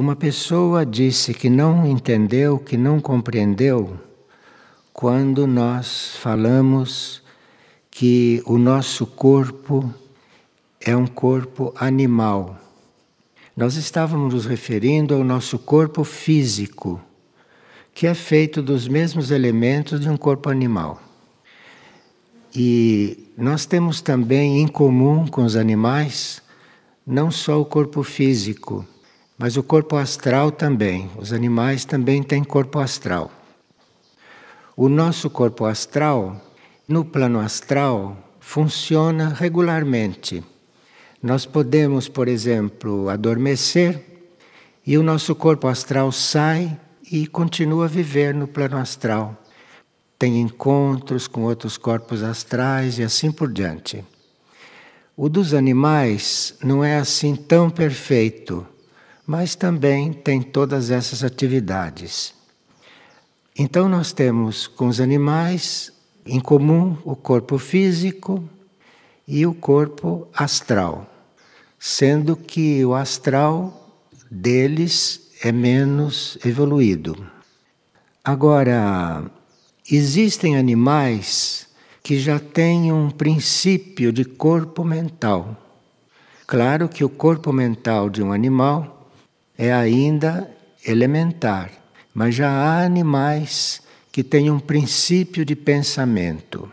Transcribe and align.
Uma 0.00 0.16
pessoa 0.16 0.86
disse 0.86 1.34
que 1.34 1.50
não 1.50 1.86
entendeu, 1.86 2.58
que 2.58 2.74
não 2.74 2.98
compreendeu, 3.00 4.00
quando 4.94 5.46
nós 5.46 6.16
falamos 6.16 7.22
que 7.90 8.42
o 8.46 8.56
nosso 8.56 9.04
corpo 9.06 9.94
é 10.80 10.96
um 10.96 11.06
corpo 11.06 11.74
animal. 11.76 12.58
Nós 13.54 13.76
estávamos 13.76 14.32
nos 14.32 14.46
referindo 14.46 15.14
ao 15.14 15.22
nosso 15.22 15.58
corpo 15.58 16.02
físico, 16.02 16.98
que 17.92 18.06
é 18.06 18.14
feito 18.14 18.62
dos 18.62 18.88
mesmos 18.88 19.30
elementos 19.30 20.00
de 20.00 20.08
um 20.08 20.16
corpo 20.16 20.48
animal. 20.48 20.98
E 22.56 23.30
nós 23.36 23.66
temos 23.66 24.00
também 24.00 24.62
em 24.62 24.66
comum 24.66 25.26
com 25.26 25.44
os 25.44 25.56
animais 25.56 26.40
não 27.06 27.30
só 27.30 27.60
o 27.60 27.66
corpo 27.66 28.02
físico, 28.02 28.86
mas 29.40 29.56
o 29.56 29.62
corpo 29.62 29.96
astral 29.96 30.52
também. 30.52 31.08
Os 31.16 31.32
animais 31.32 31.86
também 31.86 32.22
têm 32.22 32.44
corpo 32.44 32.78
astral. 32.78 33.32
O 34.76 34.86
nosso 34.86 35.30
corpo 35.30 35.64
astral, 35.64 36.38
no 36.86 37.06
plano 37.06 37.40
astral, 37.40 38.18
funciona 38.38 39.30
regularmente. 39.30 40.44
Nós 41.22 41.46
podemos, 41.46 42.06
por 42.06 42.28
exemplo, 42.28 43.08
adormecer 43.08 44.04
e 44.86 44.98
o 44.98 45.02
nosso 45.02 45.34
corpo 45.34 45.68
astral 45.68 46.12
sai 46.12 46.78
e 47.10 47.26
continua 47.26 47.86
a 47.86 47.88
viver 47.88 48.34
no 48.34 48.46
plano 48.46 48.76
astral. 48.76 49.42
Tem 50.18 50.38
encontros 50.38 51.26
com 51.26 51.44
outros 51.44 51.78
corpos 51.78 52.22
astrais 52.22 52.98
e 52.98 53.02
assim 53.02 53.32
por 53.32 53.50
diante. 53.50 54.04
O 55.16 55.30
dos 55.30 55.54
animais 55.54 56.54
não 56.62 56.84
é 56.84 56.98
assim 56.98 57.34
tão 57.34 57.70
perfeito, 57.70 58.66
mas 59.30 59.54
também 59.54 60.12
tem 60.12 60.42
todas 60.42 60.90
essas 60.90 61.22
atividades. 61.22 62.34
Então, 63.56 63.88
nós 63.88 64.12
temos 64.12 64.66
com 64.66 64.88
os 64.88 65.00
animais 65.00 65.92
em 66.26 66.40
comum 66.40 66.98
o 67.04 67.14
corpo 67.14 67.56
físico 67.56 68.42
e 69.28 69.46
o 69.46 69.54
corpo 69.54 70.26
astral, 70.34 71.08
sendo 71.78 72.34
que 72.34 72.84
o 72.84 72.92
astral 72.92 74.02
deles 74.28 75.30
é 75.44 75.52
menos 75.52 76.36
evoluído. 76.44 77.24
Agora, 78.24 79.30
existem 79.88 80.56
animais 80.56 81.68
que 82.02 82.18
já 82.18 82.40
têm 82.40 82.92
um 82.92 83.10
princípio 83.12 84.12
de 84.12 84.24
corpo 84.24 84.82
mental. 84.82 85.56
Claro 86.48 86.88
que 86.88 87.04
o 87.04 87.08
corpo 87.08 87.52
mental 87.52 88.10
de 88.10 88.24
um 88.24 88.32
animal 88.32 88.96
é 89.60 89.74
ainda 89.74 90.50
elementar, 90.86 91.70
mas 92.14 92.34
já 92.34 92.50
há 92.50 92.82
animais 92.82 93.82
que 94.10 94.24
têm 94.24 94.50
um 94.50 94.58
princípio 94.58 95.44
de 95.44 95.54
pensamento. 95.54 96.72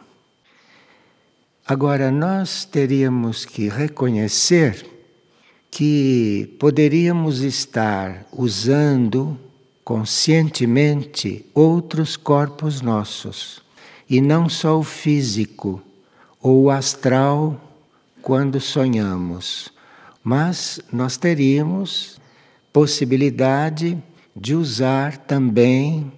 Agora, 1.68 2.10
nós 2.10 2.64
teríamos 2.64 3.44
que 3.44 3.68
reconhecer 3.68 4.86
que 5.70 6.56
poderíamos 6.58 7.42
estar 7.42 8.26
usando 8.32 9.38
conscientemente 9.84 11.46
outros 11.54 12.16
corpos 12.16 12.80
nossos 12.80 13.62
e 14.10 14.22
não 14.22 14.48
só 14.48 14.80
o 14.80 14.84
físico 14.84 15.82
ou 16.42 16.64
o 16.64 16.70
astral 16.70 17.60
quando 18.22 18.62
sonhamos, 18.62 19.74
mas 20.24 20.80
nós 20.90 21.18
teríamos 21.18 22.17
possibilidade 22.78 23.98
de 24.36 24.54
usar 24.54 25.18
também 25.18 26.12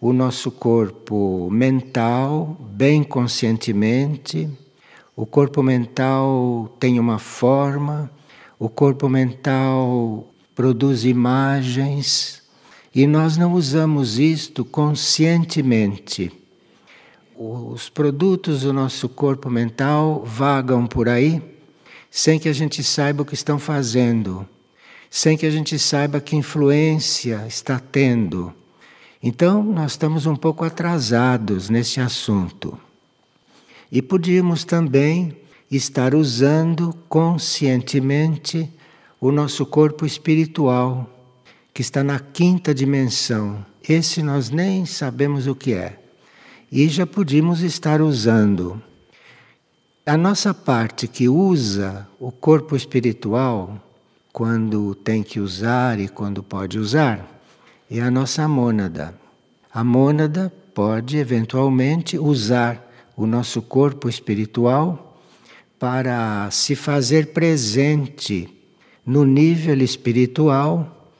o 0.00 0.12
nosso 0.12 0.48
corpo 0.48 1.48
mental 1.50 2.56
bem 2.70 3.02
conscientemente. 3.02 4.48
O 5.16 5.26
corpo 5.26 5.60
mental 5.60 6.72
tem 6.78 7.00
uma 7.00 7.18
forma, 7.18 8.08
o 8.60 8.68
corpo 8.68 9.08
mental 9.08 10.28
produz 10.54 11.04
imagens 11.04 12.44
e 12.94 13.08
nós 13.08 13.36
não 13.36 13.52
usamos 13.52 14.16
isto 14.16 14.64
conscientemente 14.64 16.30
os 17.36 17.88
produtos 17.88 18.60
do 18.60 18.72
nosso 18.72 19.08
corpo 19.08 19.50
mental 19.50 20.22
vagam 20.24 20.86
por 20.86 21.08
aí 21.08 21.42
sem 22.08 22.38
que 22.38 22.48
a 22.48 22.52
gente 22.52 22.84
saiba 22.84 23.22
o 23.22 23.24
que 23.24 23.34
estão 23.34 23.58
fazendo, 23.58 24.48
sem 25.16 25.36
que 25.36 25.46
a 25.46 25.50
gente 25.50 25.78
saiba 25.78 26.20
que 26.20 26.34
influência 26.34 27.44
está 27.46 27.78
tendo. 27.78 28.52
Então, 29.22 29.62
nós 29.62 29.92
estamos 29.92 30.26
um 30.26 30.34
pouco 30.34 30.64
atrasados 30.64 31.70
nesse 31.70 32.00
assunto. 32.00 32.76
E 33.92 34.02
podíamos 34.02 34.64
também 34.64 35.36
estar 35.70 36.16
usando 36.16 36.92
conscientemente 37.08 38.68
o 39.20 39.30
nosso 39.30 39.64
corpo 39.64 40.04
espiritual, 40.04 41.08
que 41.72 41.80
está 41.80 42.02
na 42.02 42.18
quinta 42.18 42.74
dimensão. 42.74 43.64
Esse 43.88 44.20
nós 44.20 44.50
nem 44.50 44.84
sabemos 44.84 45.46
o 45.46 45.54
que 45.54 45.74
é 45.74 45.96
e 46.72 46.88
já 46.88 47.06
podíamos 47.06 47.60
estar 47.60 48.02
usando. 48.02 48.82
A 50.04 50.16
nossa 50.16 50.52
parte 50.52 51.06
que 51.06 51.28
usa 51.28 52.08
o 52.18 52.32
corpo 52.32 52.74
espiritual, 52.74 53.80
quando 54.34 54.96
tem 54.96 55.22
que 55.22 55.38
usar 55.38 56.00
e 56.00 56.08
quando 56.08 56.42
pode 56.42 56.76
usar, 56.76 57.40
é 57.88 58.00
a 58.00 58.10
nossa 58.10 58.48
mônada. 58.48 59.14
A 59.72 59.84
mônada 59.84 60.52
pode 60.74 61.16
eventualmente 61.16 62.18
usar 62.18 62.84
o 63.16 63.28
nosso 63.28 63.62
corpo 63.62 64.08
espiritual 64.08 65.22
para 65.78 66.50
se 66.50 66.74
fazer 66.74 67.28
presente 67.28 68.52
no 69.06 69.24
nível 69.24 69.80
espiritual 69.80 71.12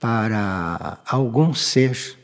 para 0.00 0.98
algum 1.06 1.52
ser. 1.52 2.18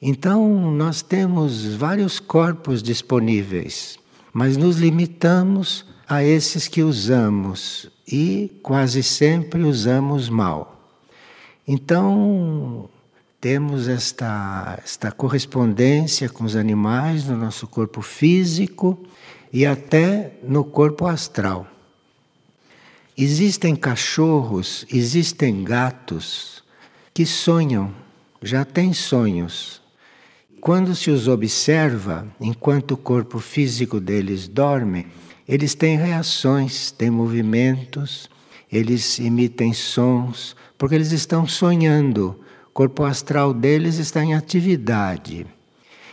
Então, 0.00 0.70
nós 0.70 1.02
temos 1.02 1.74
vários 1.74 2.18
corpos 2.18 2.82
disponíveis, 2.82 3.98
mas 4.32 4.56
nos 4.56 4.78
limitamos 4.78 5.84
a 6.08 6.24
esses 6.24 6.66
que 6.66 6.82
usamos 6.82 7.94
e 8.06 8.58
quase 8.62 9.02
sempre 9.02 9.62
usamos 9.62 10.28
mal. 10.28 10.72
Então, 11.66 12.88
temos 13.40 13.88
esta, 13.88 14.78
esta 14.82 15.10
correspondência 15.10 16.28
com 16.28 16.44
os 16.44 16.54
animais 16.54 17.26
no 17.26 17.36
nosso 17.36 17.66
corpo 17.66 18.00
físico 18.02 18.98
e 19.52 19.66
até 19.66 20.38
no 20.42 20.64
corpo 20.64 21.06
astral. 21.06 21.66
Existem 23.18 23.74
cachorros, 23.74 24.86
existem 24.92 25.64
gatos 25.64 26.62
que 27.14 27.24
sonham, 27.24 27.90
já 28.42 28.64
têm 28.64 28.92
sonhos. 28.92 29.80
Quando 30.60 30.94
se 30.94 31.10
os 31.10 31.26
observa, 31.26 32.26
enquanto 32.40 32.92
o 32.92 32.96
corpo 32.96 33.38
físico 33.38 33.98
deles 34.00 34.46
dorme, 34.46 35.06
eles 35.48 35.74
têm 35.74 35.96
reações, 35.96 36.90
têm 36.90 37.10
movimentos, 37.10 38.28
eles 38.70 39.18
emitem 39.20 39.72
sons, 39.72 40.56
porque 40.76 40.94
eles 40.94 41.12
estão 41.12 41.46
sonhando. 41.46 42.40
O 42.68 42.72
corpo 42.72 43.04
astral 43.04 43.54
deles 43.54 43.98
está 43.98 44.22
em 44.24 44.34
atividade. 44.34 45.46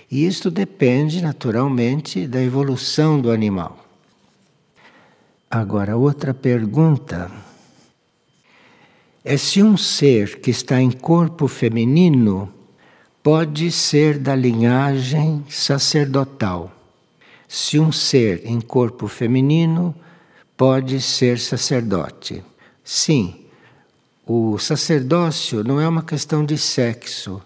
E 0.09 0.25
isto 0.25 0.51
depende, 0.51 1.21
naturalmente, 1.21 2.27
da 2.27 2.41
evolução 2.41 3.19
do 3.19 3.31
animal. 3.31 3.83
Agora, 5.49 5.97
outra 5.97 6.33
pergunta 6.33 7.31
é 9.23 9.37
se 9.37 9.63
um 9.63 9.75
ser 9.77 10.39
que 10.39 10.51
está 10.51 10.81
em 10.81 10.91
corpo 10.91 11.47
feminino 11.47 12.53
pode 13.23 13.71
ser 13.71 14.19
da 14.19 14.35
linhagem 14.35 15.43
sacerdotal. 15.49 16.82
Se 17.55 17.77
um 17.77 17.91
ser 17.91 18.47
em 18.47 18.59
corpo 18.59 19.07
feminino 19.07 19.93
pode 20.57 20.99
ser 20.99 21.37
sacerdote. 21.37 22.43
Sim, 22.83 23.45
o 24.25 24.57
sacerdócio 24.57 25.63
não 25.63 25.79
é 25.79 25.87
uma 25.87 26.01
questão 26.01 26.43
de 26.43 26.57
sexo. 26.57 27.39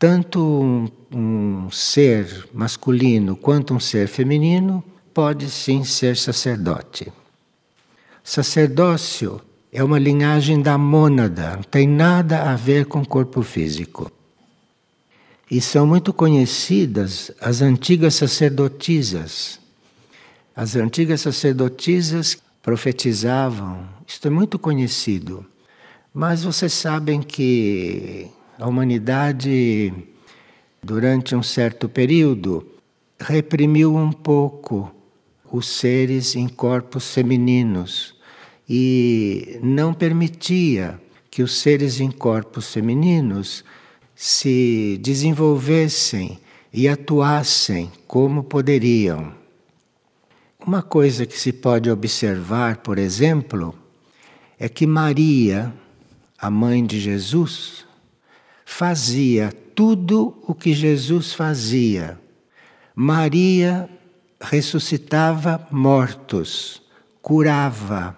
Tanto 0.00 0.40
um, 0.40 0.88
um 1.12 1.70
ser 1.70 2.48
masculino 2.52 3.36
quanto 3.36 3.72
um 3.72 3.78
ser 3.78 4.08
feminino 4.08 4.82
pode 5.14 5.48
sim 5.48 5.84
ser 5.84 6.16
sacerdote. 6.16 7.12
Sacerdócio 8.24 9.40
é 9.70 9.84
uma 9.84 10.00
linhagem 10.00 10.60
da 10.60 10.76
mônada, 10.76 11.54
não 11.54 11.62
tem 11.62 11.86
nada 11.86 12.50
a 12.50 12.56
ver 12.56 12.86
com 12.86 13.04
corpo 13.04 13.42
físico. 13.42 14.10
E 15.50 15.60
são 15.60 15.86
muito 15.86 16.12
conhecidas 16.12 17.30
as 17.40 17.62
antigas 17.62 18.14
sacerdotisas. 18.14 19.60
As 20.54 20.74
antigas 20.74 21.20
sacerdotisas 21.20 22.36
profetizavam, 22.60 23.88
isto 24.06 24.26
é 24.26 24.30
muito 24.30 24.58
conhecido. 24.58 25.46
Mas 26.12 26.42
vocês 26.42 26.72
sabem 26.72 27.22
que 27.22 28.26
a 28.58 28.66
humanidade, 28.66 29.92
durante 30.82 31.36
um 31.36 31.42
certo 31.42 31.88
período, 31.88 32.66
reprimiu 33.20 33.94
um 33.94 34.10
pouco 34.10 34.90
os 35.52 35.68
seres 35.68 36.34
em 36.34 36.48
corpos 36.48 37.14
femininos 37.14 38.16
e 38.68 39.60
não 39.62 39.94
permitia 39.94 41.00
que 41.30 41.42
os 41.42 41.58
seres 41.58 42.00
em 42.00 42.10
corpos 42.10 42.72
femininos 42.72 43.64
se 44.18 44.98
desenvolvessem 45.02 46.40
e 46.72 46.88
atuassem 46.88 47.92
como 48.06 48.42
poderiam. 48.42 49.34
Uma 50.58 50.82
coisa 50.82 51.26
que 51.26 51.38
se 51.38 51.52
pode 51.52 51.90
observar, 51.90 52.78
por 52.78 52.96
exemplo, 52.96 53.74
é 54.58 54.70
que 54.70 54.86
Maria, 54.86 55.72
a 56.38 56.48
mãe 56.48 56.84
de 56.84 56.98
Jesus, 56.98 57.84
fazia 58.64 59.52
tudo 59.74 60.34
o 60.48 60.54
que 60.54 60.72
Jesus 60.72 61.34
fazia. 61.34 62.18
Maria 62.94 63.88
ressuscitava 64.40 65.68
mortos, 65.70 66.82
curava. 67.20 68.16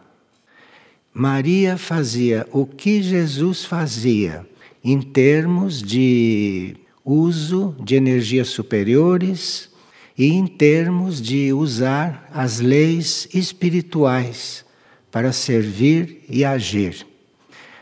Maria 1.13 1.77
fazia 1.77 2.47
o 2.53 2.65
que 2.65 3.03
Jesus 3.03 3.65
fazia 3.65 4.47
em 4.83 5.01
termos 5.01 5.83
de 5.83 6.77
uso 7.05 7.75
de 7.81 7.97
energias 7.97 8.49
superiores 8.49 9.71
e 10.17 10.27
em 10.27 10.47
termos 10.47 11.23
de 11.23 11.53
usar 11.53 12.29
as 12.33 12.61
leis 12.61 13.29
espirituais 13.33 14.65
para 15.11 15.33
servir 15.33 16.25
e 16.29 16.45
agir. 16.45 17.07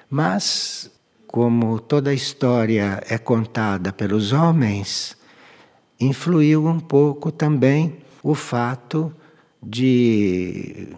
Mas, 0.08 0.90
como 1.26 1.80
toda 1.80 2.10
a 2.10 2.14
história 2.14 3.02
é 3.08 3.18
contada 3.18 3.92
pelos 3.92 4.32
homens, 4.32 5.16
influiu 5.98 6.66
um 6.66 6.78
pouco 6.78 7.32
também 7.32 7.96
o 8.22 8.34
fato 8.34 9.12
de 9.62 10.88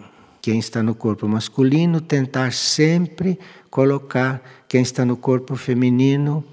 quem 0.43 0.59
está 0.59 0.83
no 0.83 0.95
corpo 0.95 1.29
masculino 1.29 2.00
tentar 2.00 2.53
sempre 2.53 3.39
colocar 3.71 4.43
quem 4.69 4.82
está 4.82 5.05
no 5.05 5.17
corpo 5.17 5.56
feminino 5.56 6.44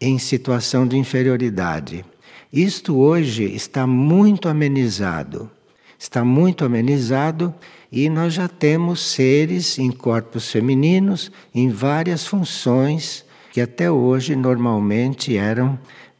em 0.00 0.18
situação 0.18 0.86
de 0.86 0.96
inferioridade. 0.96 2.04
Isto 2.52 2.96
hoje 2.96 3.44
está 3.44 3.86
muito 3.86 4.48
amenizado. 4.48 5.50
Está 5.98 6.24
muito 6.24 6.64
amenizado 6.64 7.52
e 7.90 8.08
nós 8.08 8.34
já 8.34 8.48
temos 8.48 9.00
seres 9.00 9.78
em 9.78 9.90
corpos 9.90 10.50
femininos 10.50 11.32
em 11.54 11.68
várias 11.68 12.26
funções 12.26 13.24
que 13.52 13.60
até 13.60 13.90
hoje 13.90 14.36
normalmente 14.36 15.36
eram 15.36 15.78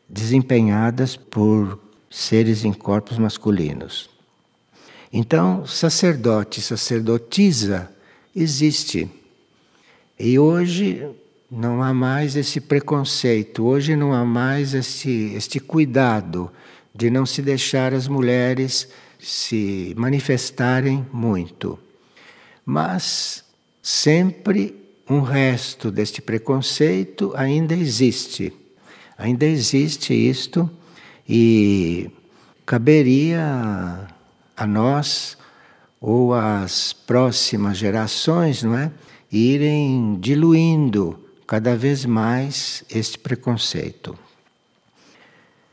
desempenhadas 0.09 1.17
por 1.17 1.79
seres 2.11 2.65
em 2.65 2.73
corpos 2.73 3.19
masculinos. 3.19 4.09
Então, 5.12 5.67
sacerdote, 5.67 6.61
sacerdotisa 6.61 7.91
existe. 8.35 9.09
E 10.19 10.39
hoje 10.39 11.07
não 11.56 11.83
há 11.83 11.95
mais 11.95 12.35
esse 12.35 12.61
preconceito, 12.61 13.65
hoje 13.65 13.95
não 13.95 14.12
há 14.12 14.25
mais 14.25 14.75
este, 14.75 15.33
este 15.37 15.61
cuidado 15.61 16.51
de 16.93 17.11
não 17.11 17.25
se 17.25 17.41
deixar 17.41 17.95
as 17.95 18.09
mulheres 18.09 18.89
se 19.21 19.95
manifestarem 19.97 21.06
muito. 21.12 21.79
Mas 22.67 23.45
sempre 23.81 24.75
um 25.09 25.21
resto 25.21 25.93
deste 25.93 26.21
preconceito 26.21 27.33
ainda 27.37 27.75
existe. 27.75 28.53
Ainda 29.17 29.45
existe 29.47 30.12
isto 30.12 30.69
e 31.29 32.11
caberia 32.67 34.09
a 34.57 34.67
nós 34.67 35.39
ou 36.00 36.35
às 36.35 36.93
próximas 36.93 37.79
gerações, 37.79 38.62
não 38.62 38.77
é? 38.77 38.91
Irem 39.31 40.19
diluindo 40.21 41.24
cada 41.55 41.77
vez 41.77 42.05
mais 42.05 42.83
este 42.91 43.17
preconceito. 43.17 44.19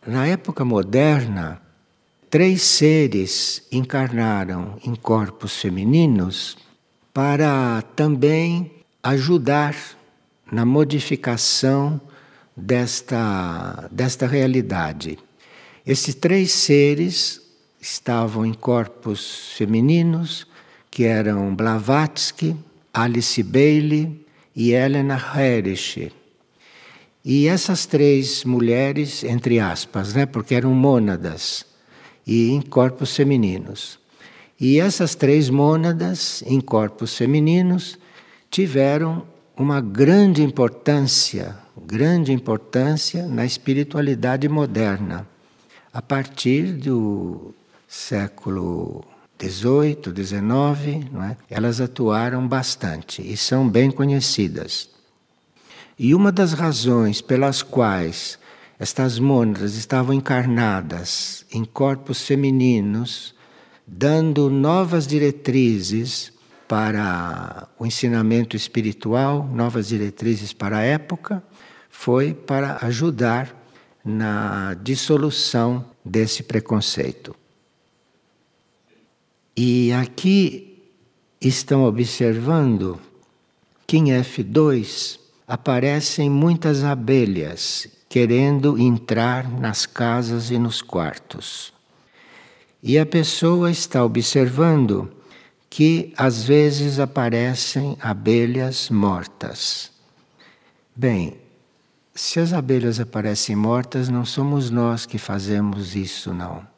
Na 0.06 0.28
época 0.28 0.63
moderna, 0.63 1.60
três 2.30 2.62
seres 2.62 3.63
encarnaram 3.72 4.78
em 4.86 4.94
corpos 4.94 5.60
femininos 5.60 6.56
para 7.12 7.81
também 7.95 8.72
ajudar 9.01 9.75
na 10.51 10.66
modificação 10.66 12.00
desta, 12.56 13.89
desta 13.92 14.27
realidade. 14.27 15.18
Esses 15.84 16.13
três 16.13 16.51
seres 16.51 17.42
estavam 17.81 18.45
em 18.45 18.54
corpos 18.54 19.54
femininos, 19.57 20.45
que 20.92 21.06
eram 21.06 21.56
Blavatsky, 21.56 22.56
Alice 22.94 23.42
Bailey 23.42 24.20
e 24.56 24.71
Helena 24.71 25.15
Herrich. 25.15 26.12
E 27.24 27.48
essas 27.48 27.86
três 27.86 28.44
mulheres, 28.44 29.24
entre 29.24 29.59
aspas, 29.59 30.13
né, 30.13 30.25
porque 30.25 30.56
eram 30.56 30.74
mônadas 30.74 31.65
e 32.25 32.51
em 32.51 32.62
corpos 32.62 33.15
femininos. 33.15 34.00
E 34.59 34.80
essas 34.80 35.15
três 35.15 35.50
mônadas 35.50 36.44
em 36.45 36.59
corpos 36.59 37.18
femininos 37.18 37.98
tiveram 38.50 39.25
uma 39.56 39.81
grande 39.81 40.44
importância, 40.44 41.57
grande 41.86 42.31
importância 42.31 43.27
na 43.27 43.45
espiritualidade 43.45 44.48
moderna 44.48 45.27
a 45.94 46.01
partir 46.01 46.74
do 46.74 47.53
século 47.88 49.03
18, 49.41 50.11
19, 50.11 51.09
não 51.11 51.23
é? 51.23 51.35
elas 51.49 51.81
atuaram 51.81 52.47
bastante 52.47 53.23
e 53.23 53.35
são 53.35 53.67
bem 53.67 53.89
conhecidas. 53.89 54.88
E 55.97 56.13
uma 56.13 56.31
das 56.31 56.53
razões 56.53 57.21
pelas 57.21 57.63
quais 57.63 58.38
estas 58.77 59.17
mônadas 59.17 59.75
estavam 59.75 60.13
encarnadas 60.13 61.43
em 61.51 61.65
corpos 61.65 62.21
femininos, 62.21 63.33
dando 63.85 64.47
novas 64.47 65.07
diretrizes 65.07 66.31
para 66.67 67.67
o 67.79 67.85
ensinamento 67.85 68.55
espiritual, 68.55 69.50
novas 69.51 69.88
diretrizes 69.88 70.53
para 70.53 70.77
a 70.77 70.81
época, 70.81 71.43
foi 71.89 72.33
para 72.33 72.77
ajudar 72.86 73.55
na 74.05 74.75
dissolução 74.75 75.83
desse 76.05 76.43
preconceito. 76.43 77.40
E 79.55 79.91
aqui 79.91 80.84
estão 81.39 81.84
observando 81.84 83.00
que 83.86 83.98
em 83.98 84.05
F2 84.05 85.20
aparecem 85.48 86.29
muitas 86.29 86.84
abelhas 86.84 87.88
querendo 88.08 88.77
entrar 88.77 89.50
nas 89.50 89.86
casas 89.86 90.51
e 90.51 90.58
nos 90.58 90.81
quartos. 90.81 91.74
E 92.81 92.98
a 92.98 93.05
pessoa 93.05 93.70
está 93.70 94.03
observando 94.03 95.12
que 95.70 96.13
às 96.17 96.43
vezes 96.43 97.00
aparecem 97.00 97.98
abelhas 98.01 98.89
mortas. 98.89 99.91
Bem, 100.96 101.38
se 102.13 102.39
as 102.39 102.51
abelhas 102.53 103.00
aparecem 103.00 103.55
mortas, 103.55 104.10
não 104.10 104.25
somos 104.25 104.70
nós 104.70 105.05
que 105.05 105.17
fazemos 105.17 105.96
isso, 105.96 106.34
não. 106.34 106.71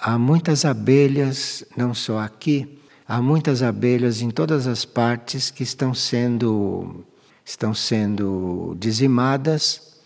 Há 0.00 0.16
muitas 0.16 0.64
abelhas, 0.64 1.64
não 1.76 1.92
só 1.92 2.20
aqui, 2.20 2.78
há 3.06 3.20
muitas 3.20 3.64
abelhas 3.64 4.22
em 4.22 4.30
todas 4.30 4.68
as 4.68 4.84
partes 4.84 5.50
que 5.50 5.64
estão 5.64 5.92
sendo 5.92 7.04
estão 7.44 7.74
sendo 7.74 8.76
dizimadas 8.78 9.96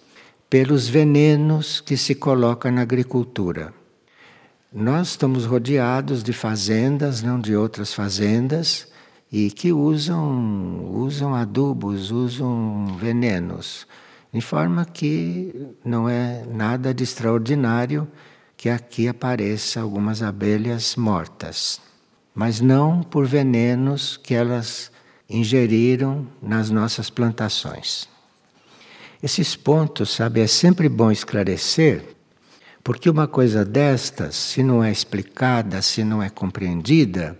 pelos 0.48 0.88
venenos 0.88 1.80
que 1.80 1.96
se 1.96 2.14
colocam 2.14 2.72
na 2.72 2.80
agricultura. 2.80 3.74
Nós 4.72 5.08
estamos 5.08 5.44
rodeados 5.44 6.22
de 6.22 6.32
fazendas, 6.32 7.20
não 7.20 7.38
de 7.38 7.54
outras 7.54 7.92
fazendas, 7.92 8.88
e 9.30 9.50
que 9.50 9.72
usam 9.72 10.90
usam 10.94 11.34
adubos, 11.34 12.10
usam 12.10 12.96
venenos 12.98 13.86
de 14.32 14.40
forma 14.40 14.86
que 14.86 15.68
não 15.84 16.08
é 16.08 16.44
nada 16.46 16.94
de 16.94 17.04
extraordinário 17.04 18.08
que 18.62 18.70
aqui 18.70 19.08
apareça 19.08 19.80
algumas 19.80 20.22
abelhas 20.22 20.94
mortas, 20.94 21.80
mas 22.32 22.60
não 22.60 23.02
por 23.02 23.26
venenos 23.26 24.16
que 24.16 24.34
elas 24.34 24.92
ingeriram 25.28 26.28
nas 26.40 26.70
nossas 26.70 27.10
plantações. 27.10 28.08
Esses 29.20 29.56
pontos, 29.56 30.12
sabe, 30.12 30.42
é 30.42 30.46
sempre 30.46 30.88
bom 30.88 31.10
esclarecer, 31.10 32.04
porque 32.84 33.10
uma 33.10 33.26
coisa 33.26 33.64
destas, 33.64 34.36
se 34.36 34.62
não 34.62 34.84
é 34.84 34.92
explicada, 34.92 35.82
se 35.82 36.04
não 36.04 36.22
é 36.22 36.30
compreendida, 36.30 37.36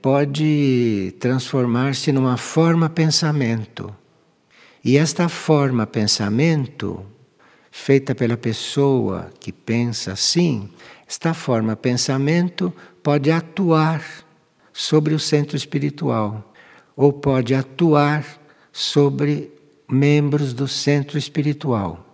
pode 0.00 1.16
transformar-se 1.18 2.12
numa 2.12 2.36
forma 2.36 2.88
pensamento 2.88 3.92
E 4.84 4.96
esta 4.96 5.28
forma 5.28 5.84
pensamento, 5.84 7.04
feita 7.70 8.14
pela 8.14 8.36
pessoa 8.36 9.30
que 9.38 9.52
pensa 9.52 10.12
assim, 10.12 10.68
esta 11.06 11.32
forma 11.32 11.76
pensamento 11.76 12.72
pode 13.02 13.30
atuar 13.30 14.04
sobre 14.72 15.14
o 15.14 15.18
centro 15.18 15.56
espiritual 15.56 16.52
ou 16.96 17.12
pode 17.12 17.54
atuar 17.54 18.24
sobre 18.72 19.52
membros 19.88 20.52
do 20.52 20.68
centro 20.68 21.18
espiritual. 21.18 22.06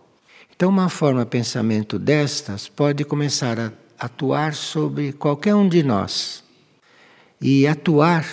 Então, 0.54 0.70
uma 0.70 0.88
forma 0.88 1.26
pensamento 1.26 1.98
destas 1.98 2.68
pode 2.68 3.04
começar 3.04 3.58
a 3.60 3.72
atuar 3.98 4.54
sobre 4.54 5.12
qualquer 5.12 5.54
um 5.54 5.68
de 5.68 5.82
nós. 5.82 6.42
E 7.40 7.66
atuar 7.66 8.26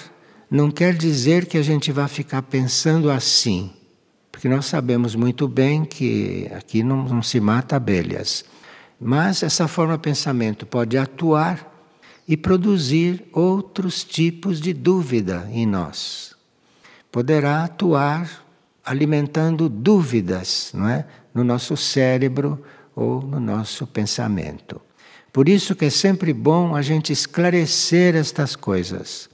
não 0.49 0.71
quer 0.71 0.93
dizer 0.93 1.45
que 1.45 1.57
a 1.57 1.61
gente 1.61 1.91
vá 1.91 2.07
ficar 2.07 2.41
pensando 2.43 3.09
assim, 3.09 3.71
porque 4.43 4.53
nós 4.53 4.65
sabemos 4.65 5.15
muito 5.15 5.47
bem 5.47 5.85
que 5.85 6.51
aqui 6.53 6.83
não, 6.83 7.05
não 7.05 7.23
se 7.23 7.39
mata 7.39 7.77
abelhas. 7.77 8.43
Mas 8.99 9.41
essa 9.41 9.69
forma 9.69 9.97
pensamento 9.97 10.65
pode 10.65 10.97
atuar 10.97 11.73
e 12.27 12.35
produzir 12.35 13.23
outros 13.31 14.03
tipos 14.03 14.59
de 14.59 14.73
dúvida 14.73 15.49
em 15.49 15.65
nós. 15.65 16.35
Poderá 17.09 17.63
atuar 17.63 18.45
alimentando 18.83 19.69
dúvidas, 19.69 20.71
não 20.73 20.89
é, 20.89 21.05
no 21.33 21.45
nosso 21.45 21.77
cérebro 21.77 22.61
ou 22.93 23.21
no 23.21 23.39
nosso 23.39 23.87
pensamento. 23.87 24.81
Por 25.31 25.47
isso 25.47 25.73
que 25.73 25.85
é 25.85 25.89
sempre 25.89 26.33
bom 26.33 26.75
a 26.75 26.81
gente 26.81 27.13
esclarecer 27.13 28.13
estas 28.13 28.57
coisas. 28.57 29.29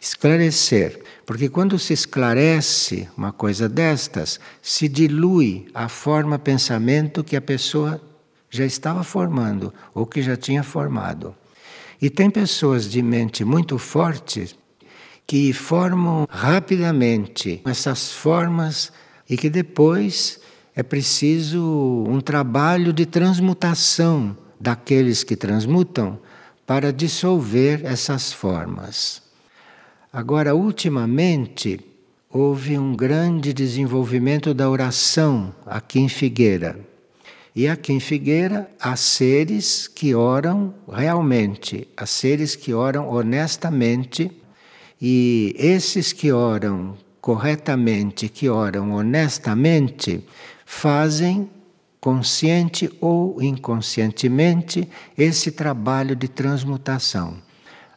Esclarecer, 0.00 1.03
porque 1.26 1.48
quando 1.48 1.78
se 1.78 1.92
esclarece 1.92 3.08
uma 3.16 3.32
coisa 3.32 3.68
destas, 3.68 4.38
se 4.60 4.88
dilui 4.88 5.66
a 5.74 5.88
forma 5.88 6.38
pensamento 6.38 7.24
que 7.24 7.36
a 7.36 7.40
pessoa 7.40 8.00
já 8.50 8.64
estava 8.64 9.02
formando 9.02 9.72
ou 9.94 10.06
que 10.06 10.22
já 10.22 10.36
tinha 10.36 10.62
formado. 10.62 11.34
E 12.00 12.10
tem 12.10 12.30
pessoas 12.30 12.90
de 12.90 13.02
mente 13.02 13.44
muito 13.44 13.78
forte 13.78 14.54
que 15.26 15.52
formam 15.52 16.26
rapidamente 16.28 17.62
essas 17.64 18.12
formas 18.12 18.92
e 19.28 19.36
que 19.36 19.48
depois 19.48 20.38
é 20.76 20.82
preciso 20.82 22.04
um 22.06 22.20
trabalho 22.20 22.92
de 22.92 23.06
transmutação 23.06 24.36
daqueles 24.60 25.24
que 25.24 25.36
transmutam 25.36 26.18
para 26.66 26.92
dissolver 26.92 27.80
essas 27.84 28.32
formas. 28.32 29.23
Agora, 30.14 30.54
ultimamente, 30.54 31.80
houve 32.30 32.78
um 32.78 32.94
grande 32.94 33.52
desenvolvimento 33.52 34.54
da 34.54 34.70
oração 34.70 35.52
aqui 35.66 35.98
em 35.98 36.08
Figueira. 36.08 36.78
E 37.52 37.66
aqui 37.66 37.92
em 37.92 37.98
Figueira 37.98 38.70
há 38.78 38.94
seres 38.94 39.88
que 39.88 40.14
oram 40.14 40.72
realmente, 40.88 41.88
há 41.96 42.06
seres 42.06 42.54
que 42.54 42.72
oram 42.72 43.08
honestamente, 43.08 44.30
e 45.02 45.52
esses 45.58 46.12
que 46.12 46.30
oram 46.30 46.96
corretamente, 47.20 48.28
que 48.28 48.48
oram 48.48 48.92
honestamente, 48.92 50.24
fazem 50.64 51.50
consciente 52.00 52.88
ou 53.00 53.42
inconscientemente, 53.42 54.88
esse 55.18 55.50
trabalho 55.50 56.14
de 56.14 56.28
transmutação. 56.28 57.36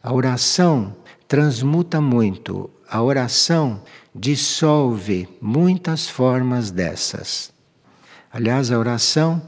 A 0.02 0.12
oração 0.12 0.96
transmuta 1.28 2.00
muito, 2.00 2.70
a 2.88 3.02
oração 3.02 3.82
dissolve 4.14 5.28
muitas 5.40 6.08
formas 6.08 6.70
dessas. 6.70 7.52
Aliás, 8.32 8.72
a 8.72 8.78
oração 8.78 9.40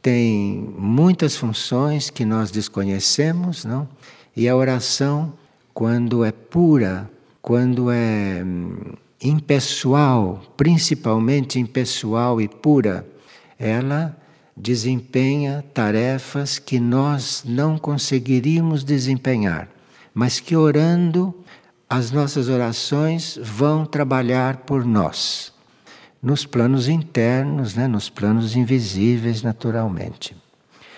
tem 0.00 0.72
muitas 0.78 1.36
funções 1.36 2.08
que 2.08 2.24
nós 2.24 2.50
desconhecemos, 2.50 3.64
não? 3.64 3.88
E 4.36 4.48
a 4.48 4.56
oração, 4.56 5.32
quando 5.72 6.24
é 6.24 6.32
pura, 6.32 7.10
quando 7.40 7.90
é 7.90 8.42
hum, 8.44 8.94
impessoal, 9.22 10.42
principalmente 10.56 11.58
impessoal 11.58 12.40
e 12.40 12.48
pura, 12.48 13.06
ela 13.58 14.16
desempenha 14.56 15.64
tarefas 15.74 16.58
que 16.58 16.78
nós 16.78 17.42
não 17.44 17.76
conseguiríamos 17.78 18.84
desempenhar, 18.84 19.68
mas 20.14 20.38
que 20.38 20.54
orando 20.54 21.34
as 21.90 22.10
nossas 22.10 22.48
orações 22.48 23.38
vão 23.42 23.84
trabalhar 23.84 24.58
por 24.58 24.84
nós, 24.84 25.52
nos 26.22 26.46
planos 26.46 26.88
internos, 26.88 27.74
né, 27.74 27.86
nos 27.86 28.08
planos 28.08 28.56
invisíveis, 28.56 29.42
naturalmente. 29.42 30.34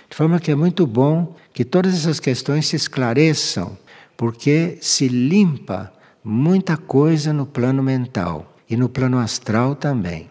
De 0.08 0.16
forma 0.16 0.38
que 0.38 0.50
é 0.50 0.54
muito 0.54 0.87
bom 0.87 1.35
que 1.52 1.64
todas 1.64 1.94
essas 1.94 2.20
questões 2.20 2.66
se 2.66 2.76
esclareçam, 2.76 3.76
porque 4.16 4.78
se 4.80 5.08
limpa 5.08 5.92
muita 6.23 6.76
coisa 6.76 7.32
no 7.32 7.46
plano 7.46 7.82
mental 7.82 8.54
e 8.68 8.76
no 8.76 8.88
plano 8.88 9.18
astral 9.18 9.75
também. 9.75 10.30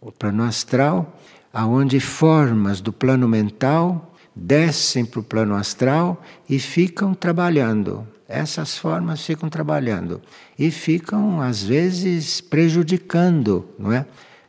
O 0.00 0.12
plano 0.12 0.42
astral 0.42 1.18
aonde 1.52 2.00
formas 2.00 2.80
do 2.80 2.92
plano 2.92 3.28
mental 3.28 4.12
descem 4.34 5.04
para 5.04 5.20
o 5.20 5.22
plano 5.22 5.54
astral 5.54 6.20
e 6.50 6.58
ficam 6.58 7.14
trabalhando. 7.14 8.06
Essas 8.28 8.78
formas 8.78 9.24
ficam 9.24 9.48
trabalhando 9.50 10.20
e 10.58 10.70
ficam 10.70 11.40
às 11.40 11.62
vezes 11.62 12.40
prejudicando, 12.40 13.68
não 13.78 13.92
é? 13.92 14.06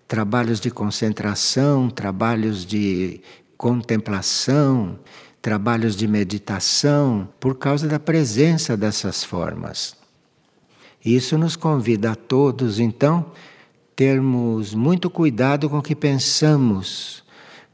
Trabalhos 0.07 0.59
de 0.59 0.71
concentração, 0.71 1.89
trabalhos 1.89 2.65
de 2.65 3.21
contemplação, 3.57 4.97
trabalhos 5.41 5.95
de 5.95 6.07
meditação, 6.07 7.27
por 7.39 7.55
causa 7.55 7.87
da 7.87 7.99
presença 7.99 8.77
dessas 8.77 9.23
formas. 9.23 9.95
Isso 11.03 11.37
nos 11.37 11.55
convida 11.55 12.11
a 12.11 12.15
todos, 12.15 12.79
então, 12.79 13.31
termos 13.95 14.73
muito 14.73 15.09
cuidado 15.09 15.69
com 15.69 15.77
o 15.79 15.83
que 15.83 15.95
pensamos, 15.95 17.23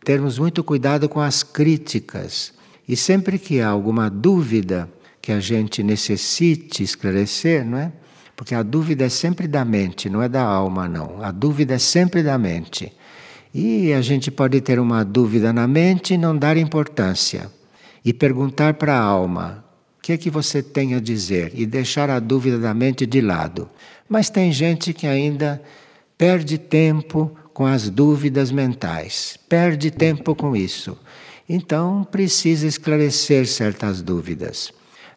termos 0.04 0.38
muito 0.38 0.64
cuidado 0.64 1.08
com 1.08 1.20
as 1.20 1.44
críticas. 1.44 2.54
E 2.88 2.96
sempre 2.96 3.40
que 3.40 3.62
há 3.62 3.70
alguma 3.70 4.10
dúvida 4.10 4.90
que 5.22 5.32
a 5.32 5.40
gente 5.40 5.84
necessite 5.84 6.84
esclarecer, 6.84 7.66
não 7.66 7.78
é? 7.78 7.92
Porque 8.36 8.56
a 8.56 8.64
dúvida 8.64 9.06
é 9.06 9.10
sempre 9.10 9.48
da 9.48 9.64
mente, 9.64 10.10
não 10.10 10.24
é 10.24 10.28
da 10.28 10.42
alma, 10.42 10.88
não. 10.88 11.22
A 11.22 11.32
dúvida 11.32 11.76
é 11.76 11.78
sempre 11.78 12.24
da 12.24 12.38
mente. 12.38 12.92
E 13.54 13.94
a 13.94 14.02
gente 14.02 14.32
pode 14.32 14.60
ter 14.62 14.80
uma 14.80 15.04
dúvida 15.04 15.54
na 15.54 15.68
mente 15.68 16.16
e 16.16 16.18
não 16.18 16.36
dar 16.36 16.58
importância. 16.58 17.52
E 18.04 18.12
perguntar 18.12 18.74
para 18.76 18.96
a 18.96 19.00
alma: 19.00 19.64
o 20.00 20.02
que 20.02 20.14
é 20.14 20.18
que 20.18 20.32
você 20.32 20.64
tem 20.64 20.96
a 20.96 21.00
dizer? 21.00 21.52
E 21.54 21.68
deixar 21.68 22.10
a 22.10 22.20
dúvida 22.20 22.58
da 22.58 22.74
mente 22.74 23.06
de 23.06 23.22
lado. 23.22 23.70
Mas 24.10 24.30
tem 24.30 24.52
gente 24.52 24.92
que 24.92 25.06
ainda 25.06 25.62
perde 26.18 26.58
tempo 26.58 27.36
com 27.54 27.66
as 27.66 27.90
dúvidas 27.90 28.52
mentais, 28.52 29.38
perde 29.48 29.92
tempo 29.92 30.34
com 30.34 30.56
isso. 30.56 30.98
Então 31.48 32.04
precisa 32.10 32.66
esclarecer 32.66 33.46
certas 33.46 34.02
dúvidas. 34.02 34.72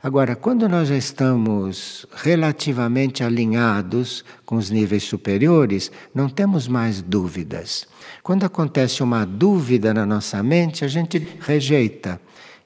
Agora, 0.05 0.37
quando 0.37 0.69
nós 0.69 0.89
já 0.89 0.97
estamos 0.99 2.05
relativamente 2.15 3.25
alinhados 3.25 4.23
com 4.45 4.57
os 4.57 4.69
níveis 4.69 5.05
superiores, 5.05 5.91
não 6.15 6.29
temos 6.29 6.69
mais 6.69 7.01
dúvidas. 7.01 7.89
Quando 8.23 8.45
acontece 8.45 9.03
uma 9.03 9.25
dúvida 9.25 9.95
na 9.95 10.05
nossa 10.05 10.43
mente, 10.43 10.85
a 10.85 10.89
gente 10.89 11.27
rejeita. 11.41 12.21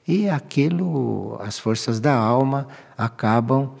E 0.05 0.27
aquilo, 0.27 1.39
as 1.41 1.57
forças 1.57 2.01
da 2.01 2.13
alma 2.13 2.67
acabam 2.97 3.71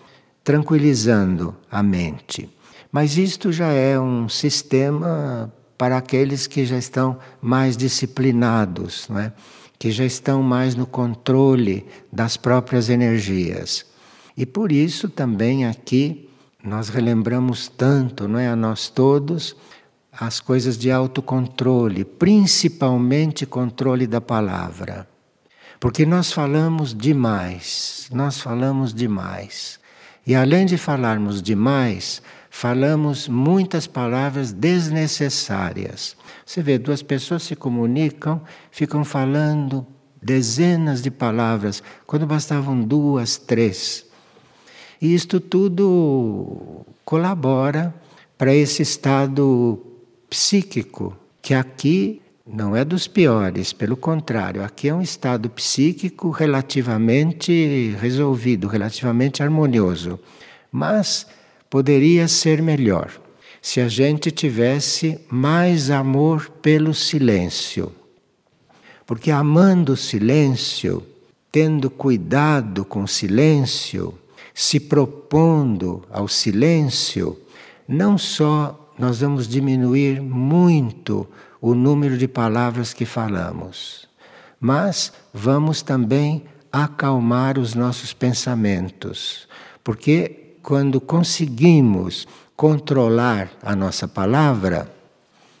tranquilizando 0.41 1.53
a 1.69 1.83
mente. 1.83 2.49
Mas 2.89 3.17
isto 3.17 3.51
já 3.51 3.73
é 3.73 3.99
um 3.99 4.29
sistema 4.29 5.51
para 5.77 5.97
aqueles 5.97 6.47
que 6.47 6.65
já 6.65 6.77
estão 6.77 7.19
mais 7.41 7.75
disciplinados, 7.75 9.05
não 9.09 9.19
é? 9.19 9.33
Que 9.79 9.89
já 9.89 10.03
estão 10.03 10.43
mais 10.43 10.75
no 10.75 10.85
controle 10.85 11.85
das 12.11 12.35
próprias 12.35 12.89
energias. 12.89 13.85
E 14.35 14.45
por 14.45 14.73
isso 14.73 15.07
também 15.07 15.65
aqui 15.65 16.29
nós 16.61 16.89
relembramos 16.89 17.69
tanto, 17.69 18.27
não 18.27 18.37
é, 18.37 18.49
a 18.49 18.55
nós 18.55 18.89
todos, 18.89 19.55
as 20.11 20.41
coisas 20.41 20.77
de 20.77 20.91
autocontrole, 20.91 22.03
principalmente 22.03 23.45
controle 23.45 24.05
da 24.05 24.19
palavra. 24.19 25.07
Porque 25.79 26.05
nós 26.05 26.29
falamos 26.29 26.93
demais, 26.93 28.09
nós 28.11 28.41
falamos 28.41 28.93
demais. 28.93 29.79
E 30.27 30.35
além 30.35 30.65
de 30.65 30.77
falarmos 30.77 31.41
demais, 31.41 32.21
falamos 32.49 33.27
muitas 33.27 33.87
palavras 33.87 34.51
desnecessárias. 34.51 36.15
Você 36.45 36.61
vê, 36.61 36.77
duas 36.77 37.01
pessoas 37.01 37.43
se 37.43 37.55
comunicam, 37.55 38.41
ficam 38.71 39.03
falando 39.05 39.85
dezenas 40.21 41.01
de 41.01 41.09
palavras, 41.11 41.81
quando 42.05 42.25
bastavam 42.25 42.81
duas, 42.81 43.37
três. 43.37 44.05
E 45.01 45.13
isto 45.13 45.39
tudo 45.39 46.85
colabora 47.05 47.93
para 48.37 48.53
esse 48.53 48.81
estado 48.81 49.81
psíquico 50.29 51.15
que 51.41 51.53
aqui 51.53 52.21
não 52.45 52.75
é 52.75 52.83
dos 52.83 53.07
piores, 53.07 53.71
pelo 53.71 53.95
contrário, 53.95 54.63
aqui 54.63 54.89
é 54.89 54.93
um 54.93 55.01
estado 55.01 55.49
psíquico 55.49 56.31
relativamente 56.31 57.95
resolvido, 57.99 58.67
relativamente 58.67 59.43
harmonioso. 59.43 60.19
Mas 60.71 61.27
poderia 61.69 62.27
ser 62.27 62.61
melhor 62.61 63.11
se 63.61 63.81
a 63.81 63.87
gente 63.87 64.31
tivesse 64.31 65.19
mais 65.29 65.91
amor 65.91 66.49
pelo 66.61 66.93
silêncio. 66.93 67.91
Porque 69.05 69.31
amando 69.31 69.93
o 69.93 69.97
silêncio, 69.97 71.03
tendo 71.51 71.89
cuidado 71.89 72.85
com 72.85 73.03
o 73.03 73.07
silêncio, 73.07 74.17
se 74.53 74.79
propondo 74.79 76.03
ao 76.09 76.27
silêncio, 76.27 77.37
não 77.87 78.17
só 78.17 78.93
nós 78.97 79.21
vamos 79.21 79.47
diminuir 79.47 80.21
muito 80.21 81.27
o 81.61 81.73
número 81.73 82.17
de 82.17 82.27
palavras 82.27 82.93
que 82.93 83.05
falamos, 83.05 84.07
mas 84.59 85.11
vamos 85.33 85.81
também 85.81 86.43
acalmar 86.71 87.57
os 87.57 87.73
nossos 87.73 88.13
pensamentos, 88.13 89.47
porque 89.83 90.48
quando 90.61 90.99
conseguimos 90.99 92.27
controlar 92.55 93.49
a 93.61 93.75
nossa 93.75 94.07
palavra, 94.07 94.91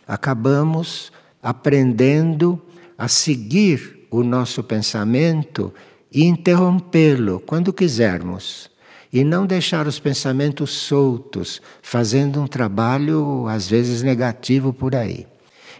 acabamos 0.07 1.11
aprendendo 1.41 2.61
a 2.97 3.07
seguir 3.07 4.07
o 4.11 4.23
nosso 4.23 4.63
pensamento 4.63 5.73
e 6.11 6.25
interrompê-lo 6.25 7.39
quando 7.39 7.71
quisermos. 7.71 8.69
E 9.11 9.23
não 9.23 9.47
deixar 9.47 9.87
os 9.87 9.97
pensamentos 9.97 10.69
soltos, 10.69 11.59
fazendo 11.81 12.39
um 12.39 12.45
trabalho 12.45 13.47
às 13.47 13.67
vezes 13.67 14.03
negativo 14.03 14.71
por 14.71 14.95
aí. 14.95 15.25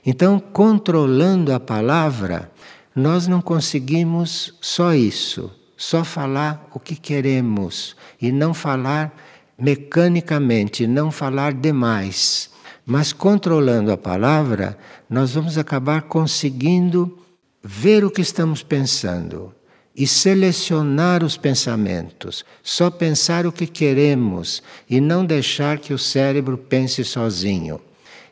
Então, 0.04 0.40
controlando 0.40 1.54
a 1.54 1.60
palavra, 1.60 2.52
nós 2.96 3.28
não 3.28 3.40
conseguimos 3.40 4.58
só 4.60 4.96
isso, 4.96 5.52
só 5.80 6.04
falar 6.04 6.68
o 6.74 6.80
que 6.80 6.94
queremos 6.94 7.96
e 8.22 8.34
não 8.34 8.54
falar 8.54 9.18
mecanicamente, 9.58 10.86
não 10.86 11.10
falar 11.10 11.54
demais. 11.54 12.50
Mas 12.86 13.14
controlando 13.14 13.90
a 13.90 13.98
palavra, 13.98 14.78
nós 15.10 15.34
vamos 15.34 15.58
acabar 15.58 16.02
conseguindo 16.02 17.18
ver 17.64 18.04
o 18.04 18.12
que 18.12 18.22
estamos 18.22 18.62
pensando 18.62 19.56
e 19.96 20.06
selecionar 20.06 21.24
os 21.24 21.38
pensamentos, 21.38 22.44
só 22.62 22.92
pensar 22.92 23.48
o 23.48 23.52
que 23.52 23.66
queremos 23.66 24.62
e 24.90 25.00
não 25.00 25.26
deixar 25.26 25.78
que 25.78 25.94
o 25.94 25.98
cérebro 25.98 26.58
pense 26.58 27.06
sozinho. 27.06 27.80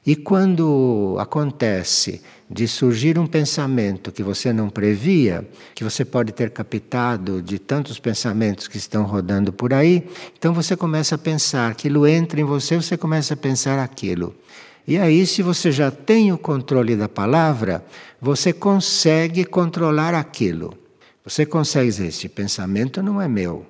E 0.08 0.16
quando 0.16 1.18
acontece 1.20 2.22
de 2.50 2.66
surgir 2.66 3.20
um 3.20 3.28
pensamento 3.28 4.10
que 4.10 4.24
você 4.24 4.54
não 4.54 4.70
previa, 4.70 5.46
que 5.76 5.84
você 5.84 6.06
pode 6.06 6.32
ter 6.32 6.50
captado 6.50 7.42
de 7.42 7.60
tantos 7.60 8.00
pensamentos 8.00 8.70
que 8.70 8.78
estão 8.78 9.04
rodando 9.04 9.52
por 9.52 9.74
aí, 9.74 10.08
então 10.38 10.54
você 10.54 10.78
começa 10.78 11.16
a 11.16 11.18
pensar, 11.18 11.70
aquilo 11.70 12.08
entra 12.08 12.40
em 12.40 12.46
você, 12.46 12.78
você 12.78 12.96
começa 12.96 13.34
a 13.34 13.38
pensar 13.38 13.80
aquilo. 13.80 14.34
E 14.88 14.98
aí, 14.98 15.28
se 15.28 15.42
você 15.42 15.74
já 15.74 15.92
tem 15.92 16.32
o 16.32 16.38
controle 16.38 16.96
da 16.96 17.10
palavra, 17.10 17.84
você 18.22 18.54
consegue 18.54 19.44
controlar 19.44 20.14
aquilo. 20.14 20.74
Você 21.26 21.46
consegue 21.46 21.88
dizer: 21.88 22.08
esse 22.08 22.30
pensamento 22.30 23.04
não 23.04 23.22
é 23.22 23.28
meu. 23.28 23.66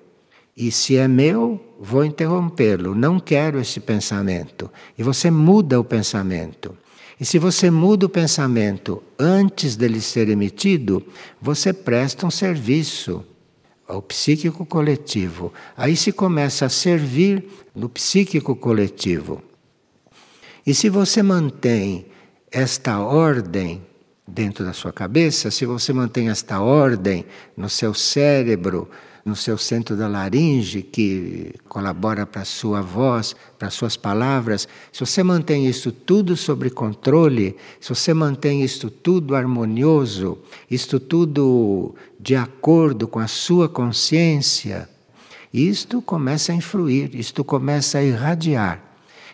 E 0.58 0.72
se 0.72 0.98
é 0.98 1.08
meu, 1.08 1.64
vou 1.80 2.04
interrompê-lo. 2.04 2.96
Não 2.96 3.20
quero 3.20 3.60
esse 3.60 3.80
pensamento. 3.80 4.72
E 4.98 5.04
você 5.04 5.30
muda 5.30 5.80
o 5.80 5.84
pensamento. 5.84 6.76
E 7.20 7.26
se 7.26 7.38
você 7.38 7.70
muda 7.70 8.08
o 8.08 8.10
pensamento 8.10 9.04
antes 9.20 9.76
dele 9.76 10.02
ser 10.02 10.30
emitido, 10.30 11.06
você 11.40 11.72
presta 11.72 12.26
um 12.26 12.32
serviço 12.32 13.24
ao 13.88 14.02
psíquico 14.02 14.66
coletivo. 14.66 15.54
Aí 15.76 15.96
se 15.96 16.12
começa 16.12 16.66
a 16.66 16.70
servir 16.70 17.48
no 17.76 17.88
psíquico 17.88 18.56
coletivo. 18.56 19.44
E 20.66 20.74
se 20.74 20.90
você 20.90 21.22
mantém 21.22 22.08
esta 22.52 23.00
ordem 23.00 23.86
dentro 24.28 24.66
da 24.66 24.74
sua 24.74 24.92
cabeça, 24.92 25.52
se 25.52 25.68
você 25.68 25.94
mantém 25.94 26.30
esta 26.30 26.60
ordem 26.62 27.26
no 27.56 27.70
seu 27.70 27.94
cérebro, 27.94 28.90
no 29.28 29.36
seu 29.36 29.58
centro 29.58 29.98
da 29.98 30.08
laringe, 30.08 30.82
que 30.82 31.54
colabora 31.68 32.26
para 32.26 32.44
a 32.44 32.46
sua 32.46 32.82
voz, 32.82 33.36
para 33.60 33.68
as 33.68 33.74
suas 33.74 33.98
palavras, 33.98 34.68
se 34.92 35.02
você 35.02 35.22
mantém 35.22 35.68
isso 35.68 35.92
tudo 35.92 36.38
sob 36.38 36.70
controle, 36.70 37.58
se 37.80 37.90
você 37.90 38.14
mantém 38.14 38.64
isto 38.64 38.90
tudo 38.90 39.36
harmonioso, 39.36 40.38
isto 40.72 40.98
tudo 40.98 41.94
de 42.18 42.38
acordo 42.38 43.06
com 43.06 43.20
a 43.20 43.28
sua 43.28 43.68
consciência, 43.68 44.90
isto 45.54 46.02
começa 46.02 46.54
a 46.54 46.56
influir, 46.56 47.14
isto 47.14 47.44
começa 47.44 47.98
a 47.98 48.04
irradiar. 48.04 48.82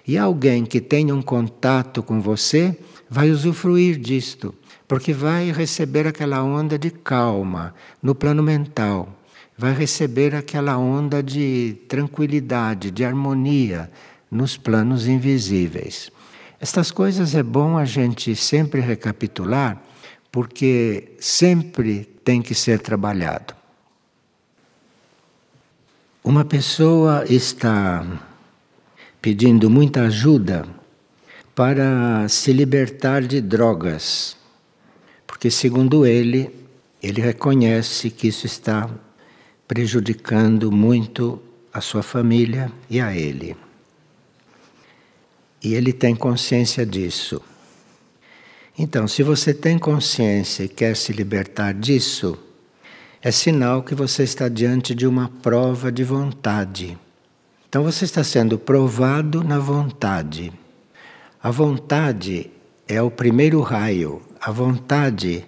E 0.07 0.17
alguém 0.17 0.65
que 0.65 0.81
tenha 0.81 1.13
um 1.13 1.21
contato 1.21 2.01
com 2.01 2.19
você 2.19 2.77
vai 3.09 3.29
usufruir 3.29 3.99
disto, 3.99 4.53
porque 4.87 5.13
vai 5.13 5.51
receber 5.51 6.07
aquela 6.07 6.43
onda 6.43 6.79
de 6.79 6.89
calma 6.89 7.75
no 8.01 8.15
plano 8.15 8.41
mental 8.41 9.19
vai 9.57 9.73
receber 9.73 10.35
aquela 10.35 10.77
onda 10.77 11.21
de 11.21 11.77
tranquilidade, 11.87 12.91
de 12.91 13.05
harmonia 13.05 13.89
nos 14.29 14.57
planos 14.57 15.07
invisíveis. 15.07 16.11
Estas 16.59 16.91
coisas 16.91 17.35
é 17.35 17.43
bom 17.43 17.77
a 17.77 17.85
gente 17.85 18.35
sempre 18.35 18.81
recapitular, 18.81 19.81
porque 20.31 21.11
sempre 21.19 22.05
tem 22.23 22.41
que 22.41 22.55
ser 22.55 22.79
trabalhado. 22.79 23.53
Uma 26.23 26.45
pessoa 26.45 27.25
está 27.29 28.05
pedindo 29.21 29.69
muita 29.69 30.03
ajuda 30.03 30.65
para 31.53 32.27
se 32.29 32.51
libertar 32.51 33.21
de 33.21 33.39
drogas, 33.39 34.35
porque, 35.27 35.51
segundo 35.51 36.05
ele, 36.05 36.49
ele 37.01 37.21
reconhece 37.21 38.09
que 38.09 38.29
isso 38.29 38.45
está 38.45 38.89
prejudicando 39.67 40.71
muito 40.71 41.41
a 41.73 41.81
sua 41.81 42.03
família 42.03 42.71
e 42.89 43.01
a 43.01 43.15
ele. 43.15 43.55
E 45.63 45.73
ele 45.73 45.93
tem 45.93 46.15
consciência 46.15 46.85
disso. 46.85 47.41
Então, 48.77 49.07
se 49.07 49.23
você 49.23 49.53
tem 49.53 49.77
consciência 49.77 50.63
e 50.63 50.67
quer 50.67 50.95
se 50.95 51.13
libertar 51.13 51.73
disso, 51.73 52.37
é 53.21 53.31
sinal 53.31 53.83
que 53.83 53.95
você 53.95 54.23
está 54.23 54.49
diante 54.49 54.93
de 54.93 55.07
uma 55.07 55.29
prova 55.29 55.91
de 55.91 56.03
vontade. 56.03 56.97
Então, 57.69 57.83
você 57.83 58.05
está 58.05 58.23
sendo 58.23 58.59
provado 58.59 59.43
na 59.43 59.59
vontade. 59.59 60.51
A 61.41 61.49
vontade 61.49 62.51
é 62.87 63.01
o 63.01 63.09
primeiro 63.09 63.61
raio, 63.61 64.21
a 64.39 64.51
vontade 64.51 65.45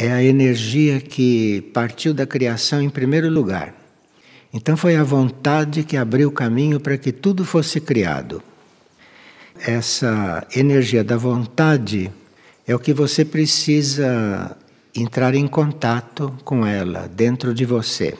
é 0.00 0.10
a 0.10 0.24
energia 0.24 0.98
que 0.98 1.60
partiu 1.74 2.14
da 2.14 2.26
criação 2.26 2.80
em 2.80 2.88
primeiro 2.88 3.28
lugar. 3.28 3.74
Então 4.50 4.74
foi 4.74 4.96
a 4.96 5.04
vontade 5.04 5.82
que 5.82 5.94
abriu 5.94 6.30
o 6.30 6.32
caminho 6.32 6.80
para 6.80 6.96
que 6.96 7.12
tudo 7.12 7.44
fosse 7.44 7.82
criado. 7.82 8.42
Essa 9.60 10.46
energia 10.56 11.04
da 11.04 11.18
vontade 11.18 12.10
é 12.66 12.74
o 12.74 12.78
que 12.78 12.94
você 12.94 13.26
precisa 13.26 14.56
entrar 14.96 15.34
em 15.34 15.46
contato 15.46 16.34
com 16.44 16.66
ela 16.66 17.06
dentro 17.06 17.52
de 17.52 17.66
você. 17.66 18.16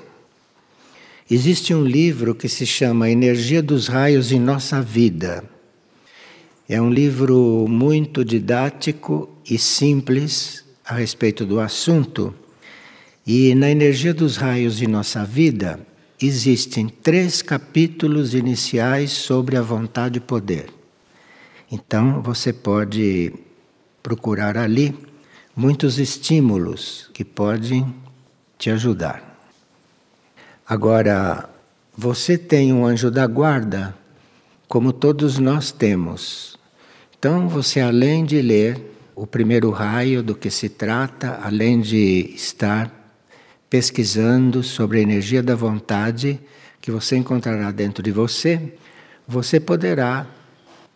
Existe 1.31 1.73
um 1.73 1.83
livro 1.83 2.35
que 2.35 2.49
se 2.49 2.66
chama 2.66 3.09
Energia 3.09 3.62
dos 3.62 3.88
Raios 3.88 4.33
em 4.33 4.38
Nossa 4.38 4.83
Vida. 4.83 5.43
É 6.69 6.79
um 6.79 6.90
livro 6.90 7.64
muito 7.66 8.23
didático 8.23 9.31
e 9.49 9.57
simples 9.57 10.69
a 10.90 10.94
respeito 10.94 11.46
do 11.46 11.61
assunto. 11.61 12.35
E 13.24 13.55
na 13.55 13.70
energia 13.70 14.12
dos 14.12 14.37
raios 14.37 14.76
de 14.76 14.88
nossa 14.88 15.24
vida 15.24 15.79
existem 16.20 16.88
três 16.88 17.40
capítulos 17.40 18.35
iniciais 18.35 19.12
sobre 19.12 19.57
a 19.57 19.62
vontade 19.62 20.18
e 20.18 20.20
poder. 20.20 20.66
Então 21.70 22.20
você 22.20 22.53
pode 22.53 23.33
procurar 24.03 24.59
ali 24.59 24.98
muitos 25.55 25.98
estímulos 25.98 27.09
que 27.14 27.24
podem 27.24 27.94
te 28.59 28.68
ajudar. 28.68 29.38
Agora, 30.66 31.48
você 31.96 32.37
tem 32.37 32.72
um 32.72 32.85
anjo 32.85 33.11
da 33.11 33.26
guarda, 33.26 33.94
como 34.68 34.92
todos 34.92 35.38
nós 35.38 35.70
temos. 35.72 36.59
Então, 37.18 37.48
você 37.48 37.81
além 37.81 38.24
de 38.24 38.40
ler 38.40 38.89
o 39.14 39.27
primeiro 39.27 39.70
raio 39.70 40.23
do 40.23 40.35
que 40.35 40.51
se 40.51 40.68
trata, 40.68 41.40
além 41.42 41.81
de 41.81 42.33
estar 42.35 42.90
pesquisando 43.68 44.62
sobre 44.62 44.99
a 44.99 45.03
energia 45.03 45.42
da 45.42 45.55
vontade 45.55 46.40
que 46.81 46.90
você 46.90 47.16
encontrará 47.16 47.70
dentro 47.70 48.03
de 48.03 48.11
você, 48.11 48.75
você 49.27 49.61
poderá 49.61 50.27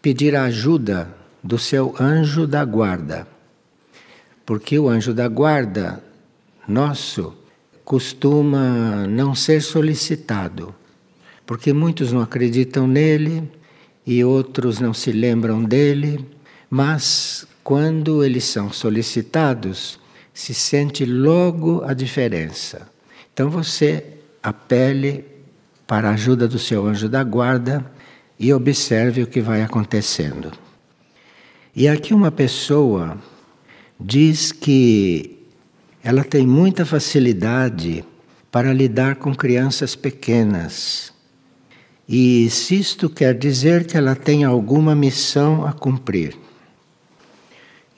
pedir 0.02 0.34
a 0.34 0.44
ajuda 0.44 1.14
do 1.42 1.58
seu 1.58 1.94
anjo 2.00 2.46
da 2.46 2.64
guarda. 2.64 3.26
Porque 4.44 4.78
o 4.78 4.88
anjo 4.88 5.14
da 5.14 5.28
guarda 5.28 6.02
nosso 6.66 7.34
costuma 7.84 9.06
não 9.06 9.34
ser 9.34 9.60
solicitado, 9.60 10.74
porque 11.46 11.72
muitos 11.72 12.12
não 12.12 12.22
acreditam 12.22 12.86
nele 12.86 13.48
e 14.06 14.24
outros 14.24 14.80
não 14.80 14.94
se 14.94 15.12
lembram 15.12 15.62
dele, 15.62 16.26
mas 16.68 17.46
quando 17.64 18.22
eles 18.22 18.44
são 18.44 18.70
solicitados, 18.70 19.98
se 20.34 20.52
sente 20.52 21.06
logo 21.06 21.82
a 21.82 21.94
diferença. 21.94 22.86
Então 23.32 23.48
você 23.48 24.04
apele 24.42 25.24
para 25.86 26.10
a 26.10 26.12
ajuda 26.12 26.46
do 26.46 26.58
seu 26.58 26.86
anjo 26.86 27.08
da 27.08 27.24
guarda 27.24 27.90
e 28.38 28.52
observe 28.52 29.22
o 29.22 29.26
que 29.26 29.40
vai 29.40 29.62
acontecendo. 29.62 30.52
E 31.74 31.88
aqui 31.88 32.12
uma 32.12 32.30
pessoa 32.30 33.16
diz 33.98 34.52
que 34.52 35.38
ela 36.02 36.22
tem 36.22 36.46
muita 36.46 36.84
facilidade 36.84 38.04
para 38.50 38.74
lidar 38.74 39.16
com 39.16 39.34
crianças 39.34 39.96
pequenas. 39.96 41.14
E 42.06 42.50
se 42.50 42.78
isto 42.78 43.08
quer 43.08 43.32
dizer 43.34 43.86
que 43.86 43.96
ela 43.96 44.14
tem 44.14 44.44
alguma 44.44 44.94
missão 44.94 45.66
a 45.66 45.72
cumprir. 45.72 46.43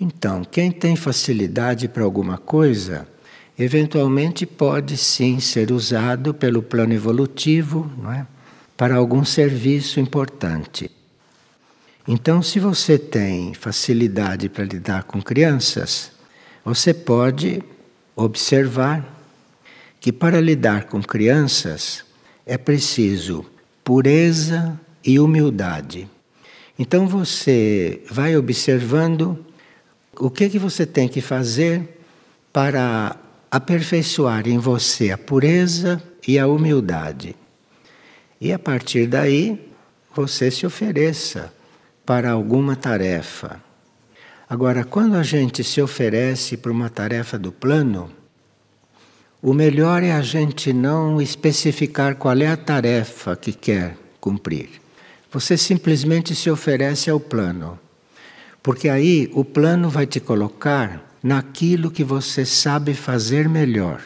Então, 0.00 0.44
quem 0.44 0.70
tem 0.70 0.94
facilidade 0.94 1.88
para 1.88 2.04
alguma 2.04 2.36
coisa, 2.36 3.08
eventualmente 3.58 4.44
pode 4.44 4.96
sim 4.96 5.40
ser 5.40 5.72
usado 5.72 6.34
pelo 6.34 6.62
plano 6.62 6.92
evolutivo 6.92 7.90
não 7.96 8.12
é? 8.12 8.26
para 8.76 8.96
algum 8.96 9.24
serviço 9.24 9.98
importante. 9.98 10.90
Então, 12.06 12.42
se 12.42 12.60
você 12.60 12.98
tem 12.98 13.54
facilidade 13.54 14.48
para 14.48 14.64
lidar 14.64 15.04
com 15.04 15.20
crianças, 15.20 16.12
você 16.64 16.92
pode 16.92 17.62
observar 18.14 19.04
que 20.00 20.12
para 20.12 20.40
lidar 20.40 20.84
com 20.84 21.02
crianças 21.02 22.04
é 22.46 22.56
preciso 22.56 23.44
pureza 23.82 24.78
e 25.04 25.18
humildade. 25.18 26.08
Então 26.78 27.06
você 27.06 28.02
vai 28.10 28.36
observando 28.36 29.44
o 30.18 30.30
que 30.30 30.48
que 30.48 30.58
você 30.58 30.86
tem 30.86 31.08
que 31.08 31.20
fazer 31.20 32.00
para 32.52 33.16
aperfeiçoar 33.50 34.48
em 34.48 34.58
você 34.58 35.10
a 35.10 35.18
pureza 35.18 36.02
e 36.26 36.38
a 36.38 36.46
humildade. 36.46 37.36
E 38.40 38.52
a 38.52 38.58
partir 38.58 39.06
daí 39.06 39.70
você 40.14 40.50
se 40.50 40.66
ofereça 40.66 41.52
para 42.04 42.30
alguma 42.30 42.76
tarefa. 42.76 43.60
Agora, 44.48 44.84
quando 44.84 45.16
a 45.16 45.22
gente 45.22 45.64
se 45.64 45.80
oferece 45.82 46.56
para 46.56 46.70
uma 46.70 46.88
tarefa 46.88 47.38
do 47.38 47.50
plano, 47.50 48.10
o 49.42 49.52
melhor 49.52 50.02
é 50.02 50.12
a 50.12 50.22
gente 50.22 50.72
não 50.72 51.20
especificar 51.20 52.16
qual 52.16 52.36
é 52.36 52.46
a 52.46 52.56
tarefa 52.56 53.36
que 53.36 53.52
quer 53.52 53.96
cumprir. 54.20 54.70
Você 55.30 55.56
simplesmente 55.56 56.34
se 56.34 56.50
oferece 56.50 57.10
ao 57.10 57.20
plano. 57.20 57.78
Porque 58.66 58.88
aí 58.88 59.30
o 59.32 59.44
plano 59.44 59.88
vai 59.88 60.08
te 60.08 60.18
colocar 60.18 61.16
naquilo 61.22 61.88
que 61.88 62.02
você 62.02 62.44
sabe 62.44 62.94
fazer 62.94 63.48
melhor. 63.48 64.02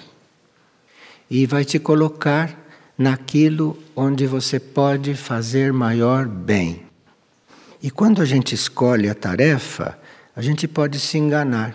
E 1.30 1.46
vai 1.46 1.64
te 1.64 1.78
colocar 1.78 2.70
naquilo 2.98 3.78
onde 3.96 4.26
você 4.26 4.60
pode 4.60 5.14
fazer 5.14 5.72
maior 5.72 6.28
bem. 6.28 6.82
E 7.82 7.90
quando 7.90 8.20
a 8.20 8.26
gente 8.26 8.54
escolhe 8.54 9.08
a 9.08 9.14
tarefa, 9.14 9.98
a 10.36 10.42
gente 10.42 10.68
pode 10.68 11.00
se 11.00 11.16
enganar, 11.16 11.74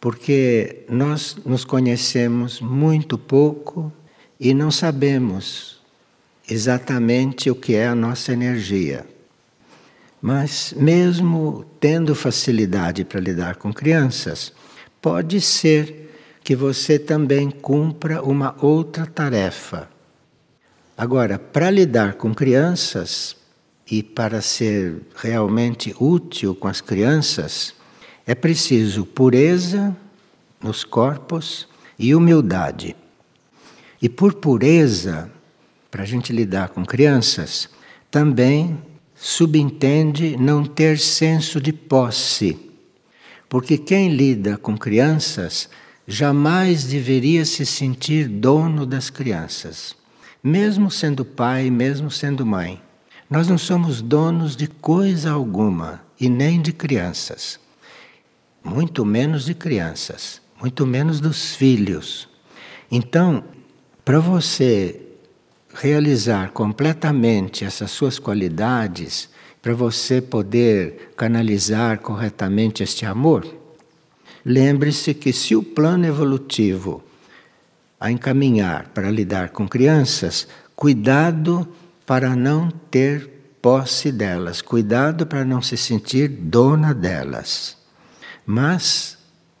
porque 0.00 0.86
nós 0.88 1.36
nos 1.44 1.62
conhecemos 1.62 2.58
muito 2.58 3.18
pouco 3.18 3.92
e 4.40 4.54
não 4.54 4.70
sabemos 4.70 5.82
exatamente 6.48 7.50
o 7.50 7.54
que 7.54 7.74
é 7.74 7.86
a 7.86 7.94
nossa 7.94 8.32
energia. 8.32 9.04
Mas, 10.26 10.74
mesmo 10.76 11.64
tendo 11.78 12.12
facilidade 12.12 13.04
para 13.04 13.20
lidar 13.20 13.54
com 13.54 13.72
crianças, 13.72 14.52
pode 15.00 15.40
ser 15.40 16.10
que 16.42 16.56
você 16.56 16.98
também 16.98 17.48
cumpra 17.48 18.20
uma 18.20 18.56
outra 18.60 19.06
tarefa. 19.06 19.88
Agora, 20.98 21.38
para 21.38 21.70
lidar 21.70 22.14
com 22.14 22.34
crianças, 22.34 23.36
e 23.88 24.02
para 24.02 24.42
ser 24.42 25.00
realmente 25.14 25.94
útil 26.00 26.56
com 26.56 26.66
as 26.66 26.80
crianças, 26.80 27.72
é 28.26 28.34
preciso 28.34 29.06
pureza 29.06 29.96
nos 30.60 30.82
corpos 30.82 31.68
e 31.96 32.16
humildade. 32.16 32.96
E 34.02 34.08
por 34.08 34.34
pureza, 34.34 35.30
para 35.88 36.02
a 36.02 36.06
gente 36.06 36.32
lidar 36.32 36.70
com 36.70 36.84
crianças, 36.84 37.68
também 38.10 38.76
subentende 39.28 40.36
não 40.36 40.64
ter 40.64 41.00
senso 41.00 41.60
de 41.60 41.72
posse. 41.72 42.56
Porque 43.48 43.76
quem 43.76 44.08
lida 44.10 44.56
com 44.56 44.78
crianças 44.78 45.68
jamais 46.06 46.84
deveria 46.84 47.44
se 47.44 47.66
sentir 47.66 48.28
dono 48.28 48.86
das 48.86 49.10
crianças, 49.10 49.96
mesmo 50.40 50.92
sendo 50.92 51.24
pai, 51.24 51.70
mesmo 51.70 52.08
sendo 52.08 52.46
mãe. 52.46 52.80
Nós 53.28 53.48
não 53.48 53.58
somos 53.58 54.00
donos 54.00 54.54
de 54.54 54.68
coisa 54.68 55.32
alguma 55.32 56.04
e 56.20 56.28
nem 56.28 56.62
de 56.62 56.72
crianças, 56.72 57.58
muito 58.62 59.04
menos 59.04 59.46
de 59.46 59.54
crianças, 59.54 60.40
muito 60.60 60.86
menos 60.86 61.18
dos 61.18 61.56
filhos. 61.56 62.28
Então, 62.88 63.42
para 64.04 64.20
você 64.20 65.05
realizar 65.78 66.52
completamente 66.52 67.64
essas 67.64 67.90
suas 67.90 68.18
qualidades, 68.18 69.28
para 69.60 69.74
você 69.74 70.22
poder 70.22 71.12
canalizar 71.16 71.98
corretamente 71.98 72.82
este 72.82 73.04
amor, 73.04 73.46
lembre-se 74.44 75.12
que 75.12 75.32
se 75.32 75.54
o 75.54 75.62
plano 75.62 76.06
evolutivo 76.06 77.02
a 78.00 78.10
encaminhar 78.10 78.88
para 78.94 79.10
lidar 79.10 79.50
com 79.50 79.68
crianças, 79.68 80.48
cuidado 80.74 81.68
para 82.06 82.34
não 82.34 82.70
ter 82.70 83.28
posse 83.60 84.12
delas, 84.12 84.62
cuidado 84.62 85.26
para 85.26 85.44
não 85.44 85.60
se 85.60 85.76
sentir 85.76 86.28
dona 86.28 86.94
delas, 86.94 87.76
mas 88.46 89.18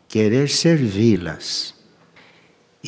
querer 0.08 0.48
servi-las. 0.48 1.75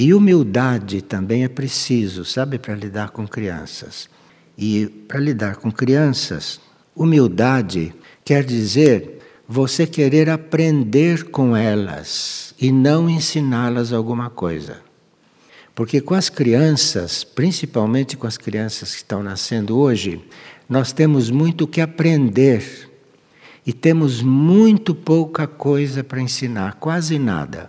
E 0.00 0.14
humildade 0.14 1.02
também 1.02 1.42
é 1.42 1.48
preciso, 1.48 2.24
sabe, 2.24 2.56
para 2.56 2.72
lidar 2.72 3.10
com 3.10 3.26
crianças. 3.26 4.08
E 4.56 4.86
para 4.86 5.18
lidar 5.18 5.56
com 5.56 5.72
crianças, 5.72 6.60
humildade 6.94 7.92
quer 8.24 8.44
dizer 8.44 9.18
você 9.48 9.88
querer 9.88 10.30
aprender 10.30 11.24
com 11.30 11.56
elas 11.56 12.54
e 12.60 12.70
não 12.70 13.10
ensiná-las 13.10 13.92
alguma 13.92 14.30
coisa. 14.30 14.76
Porque 15.74 16.00
com 16.00 16.14
as 16.14 16.28
crianças, 16.28 17.24
principalmente 17.24 18.16
com 18.16 18.26
as 18.26 18.36
crianças 18.36 18.92
que 18.92 18.98
estão 18.98 19.20
nascendo 19.20 19.76
hoje, 19.76 20.24
nós 20.68 20.92
temos 20.92 21.28
muito 21.28 21.66
que 21.66 21.80
aprender 21.80 22.88
e 23.66 23.72
temos 23.72 24.22
muito 24.22 24.94
pouca 24.94 25.48
coisa 25.48 26.04
para 26.04 26.20
ensinar, 26.20 26.74
quase 26.74 27.18
nada. 27.18 27.68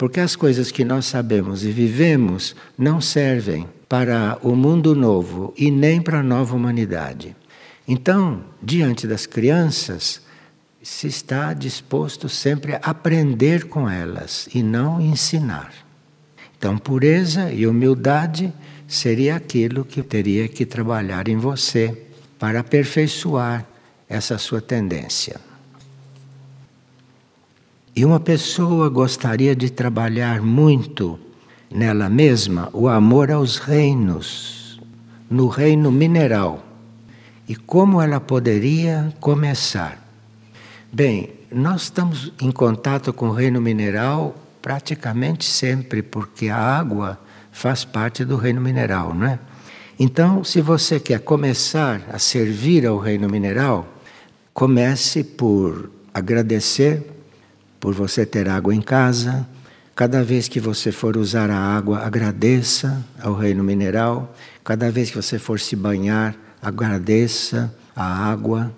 Porque 0.00 0.18
as 0.18 0.34
coisas 0.34 0.72
que 0.72 0.82
nós 0.82 1.04
sabemos 1.04 1.62
e 1.62 1.70
vivemos 1.70 2.56
não 2.78 3.02
servem 3.02 3.68
para 3.86 4.38
o 4.40 4.56
mundo 4.56 4.94
novo 4.94 5.52
e 5.58 5.70
nem 5.70 6.00
para 6.00 6.20
a 6.20 6.22
nova 6.22 6.56
humanidade. 6.56 7.36
Então, 7.86 8.42
diante 8.62 9.06
das 9.06 9.26
crianças, 9.26 10.22
se 10.82 11.06
está 11.06 11.52
disposto 11.52 12.30
sempre 12.30 12.76
a 12.76 12.78
aprender 12.78 13.68
com 13.68 13.90
elas 13.90 14.48
e 14.54 14.62
não 14.62 15.02
ensinar. 15.02 15.70
Então, 16.56 16.78
pureza 16.78 17.52
e 17.52 17.66
humildade 17.66 18.50
seria 18.88 19.36
aquilo 19.36 19.84
que 19.84 20.02
teria 20.02 20.48
que 20.48 20.64
trabalhar 20.64 21.28
em 21.28 21.36
você 21.36 22.06
para 22.38 22.60
aperfeiçoar 22.60 23.66
essa 24.08 24.38
sua 24.38 24.62
tendência. 24.62 25.49
E 28.00 28.04
uma 28.06 28.18
pessoa 28.18 28.88
gostaria 28.88 29.54
de 29.54 29.68
trabalhar 29.68 30.40
muito 30.40 31.20
nela 31.70 32.08
mesma 32.08 32.70
o 32.72 32.88
amor 32.88 33.30
aos 33.30 33.58
reinos, 33.58 34.80
no 35.28 35.48
reino 35.48 35.92
mineral. 35.92 36.64
E 37.46 37.54
como 37.54 38.00
ela 38.00 38.18
poderia 38.18 39.12
começar? 39.20 40.02
Bem, 40.90 41.28
nós 41.52 41.82
estamos 41.82 42.32
em 42.40 42.50
contato 42.50 43.12
com 43.12 43.28
o 43.28 43.34
reino 43.34 43.60
mineral 43.60 44.34
praticamente 44.62 45.44
sempre, 45.44 46.02
porque 46.02 46.48
a 46.48 46.56
água 46.56 47.20
faz 47.52 47.84
parte 47.84 48.24
do 48.24 48.36
reino 48.36 48.62
mineral, 48.62 49.12
não 49.14 49.26
é? 49.26 49.38
Então, 49.98 50.42
se 50.42 50.62
você 50.62 50.98
quer 50.98 51.20
começar 51.20 52.00
a 52.10 52.18
servir 52.18 52.86
ao 52.86 52.96
reino 52.96 53.28
mineral, 53.28 53.86
comece 54.54 55.22
por 55.22 55.90
agradecer 56.14 57.19
por 57.80 57.94
você 57.94 58.26
ter 58.26 58.48
água 58.48 58.74
em 58.74 58.82
casa. 58.82 59.48
Cada 59.96 60.22
vez 60.22 60.46
que 60.46 60.60
você 60.60 60.92
for 60.92 61.16
usar 61.16 61.50
a 61.50 61.58
água, 61.58 62.00
agradeça 62.00 63.04
ao 63.20 63.34
reino 63.34 63.64
mineral. 63.64 64.36
Cada 64.62 64.90
vez 64.90 65.10
que 65.10 65.16
você 65.16 65.38
for 65.38 65.58
se 65.58 65.74
banhar, 65.74 66.36
agradeça 66.62 67.74
a 67.96 68.30
água. 68.30 68.72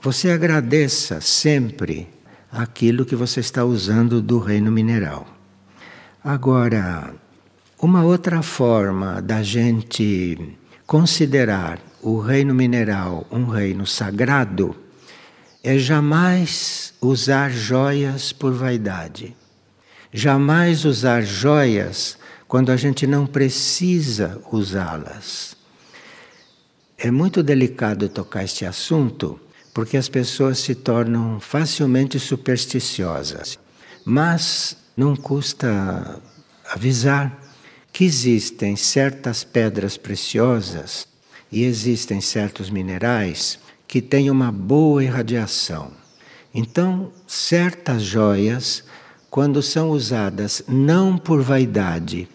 Você 0.00 0.30
agradeça 0.30 1.20
sempre 1.20 2.08
aquilo 2.50 3.06
que 3.06 3.16
você 3.16 3.40
está 3.40 3.64
usando 3.64 4.20
do 4.20 4.38
reino 4.38 4.70
mineral. 4.70 5.26
Agora, 6.22 7.14
uma 7.80 8.04
outra 8.04 8.42
forma 8.42 9.20
da 9.20 9.42
gente 9.42 10.56
considerar 10.86 11.80
o 12.02 12.18
reino 12.18 12.54
mineral 12.54 13.26
um 13.30 13.46
reino 13.46 13.86
sagrado 13.86 14.76
é 15.62 15.78
jamais 15.78 16.92
usar 17.00 17.50
joias 17.50 18.32
por 18.32 18.52
vaidade. 18.52 19.36
Jamais 20.12 20.84
usar 20.84 21.22
joias 21.22 22.18
quando 22.48 22.70
a 22.72 22.76
gente 22.76 23.06
não 23.06 23.26
precisa 23.26 24.42
usá-las. 24.50 25.56
É 26.98 27.10
muito 27.10 27.42
delicado 27.42 28.08
tocar 28.08 28.44
este 28.44 28.66
assunto 28.66 29.40
porque 29.72 29.96
as 29.96 30.08
pessoas 30.08 30.58
se 30.58 30.74
tornam 30.74 31.40
facilmente 31.40 32.18
supersticiosas. 32.18 33.58
Mas 34.04 34.76
não 34.96 35.16
custa 35.16 36.20
avisar 36.70 37.40
que 37.92 38.04
existem 38.04 38.76
certas 38.76 39.44
pedras 39.44 39.96
preciosas 39.96 41.06
e 41.50 41.64
existem 41.64 42.20
certos 42.20 42.68
minerais 42.68 43.58
que 43.92 44.00
têm 44.00 44.30
uma 44.30 44.50
boa 44.50 45.04
irradiação. 45.04 45.90
Então, 46.54 47.12
certas 47.26 48.02
joias, 48.02 48.82
quando 49.28 49.60
são 49.60 49.90
usadas 49.90 50.62
não 50.66 51.18
por 51.18 51.42
vaidade 51.42 52.26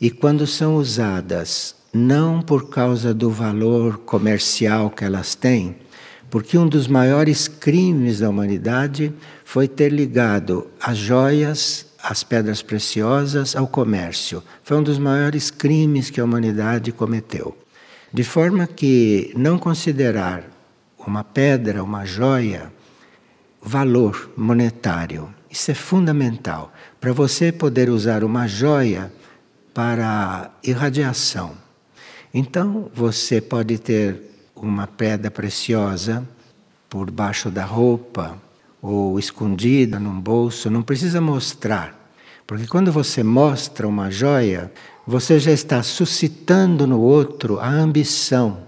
e 0.00 0.10
quando 0.10 0.48
são 0.48 0.74
usadas 0.74 1.76
não 1.94 2.42
por 2.42 2.68
causa 2.68 3.14
do 3.14 3.30
valor 3.30 3.98
comercial 3.98 4.90
que 4.90 5.04
elas 5.04 5.36
têm, 5.36 5.76
porque 6.28 6.58
um 6.58 6.66
dos 6.66 6.88
maiores 6.88 7.46
crimes 7.46 8.18
da 8.18 8.28
humanidade 8.28 9.14
foi 9.44 9.68
ter 9.68 9.92
ligado 9.92 10.66
as 10.82 10.98
joias, 10.98 11.86
as 12.02 12.24
pedras 12.24 12.62
preciosas 12.62 13.54
ao 13.54 13.68
comércio. 13.68 14.42
Foi 14.60 14.76
um 14.76 14.82
dos 14.82 14.98
maiores 14.98 15.52
crimes 15.52 16.10
que 16.10 16.20
a 16.20 16.24
humanidade 16.24 16.90
cometeu. 16.90 17.56
De 18.12 18.24
forma 18.24 18.66
que 18.66 19.32
não 19.36 19.56
considerar 19.56 20.55
uma 21.10 21.24
pedra, 21.24 21.82
uma 21.82 22.04
joia, 22.04 22.72
valor 23.62 24.30
monetário. 24.36 25.32
Isso 25.50 25.70
é 25.70 25.74
fundamental. 25.74 26.72
Para 27.00 27.12
você 27.12 27.50
poder 27.50 27.88
usar 27.88 28.24
uma 28.24 28.46
joia 28.46 29.12
para 29.72 30.50
irradiação. 30.62 31.52
Então, 32.32 32.90
você 32.94 33.40
pode 33.40 33.78
ter 33.78 34.20
uma 34.54 34.86
pedra 34.86 35.30
preciosa 35.30 36.26
por 36.88 37.10
baixo 37.10 37.50
da 37.50 37.64
roupa 37.64 38.38
ou 38.80 39.18
escondida 39.18 39.98
num 39.98 40.20
bolso, 40.20 40.70
não 40.70 40.82
precisa 40.82 41.20
mostrar. 41.20 42.10
Porque 42.46 42.66
quando 42.66 42.92
você 42.92 43.22
mostra 43.22 43.88
uma 43.88 44.10
joia, 44.10 44.72
você 45.06 45.38
já 45.38 45.50
está 45.50 45.82
suscitando 45.82 46.86
no 46.86 47.00
outro 47.00 47.58
a 47.58 47.68
ambição, 47.68 48.58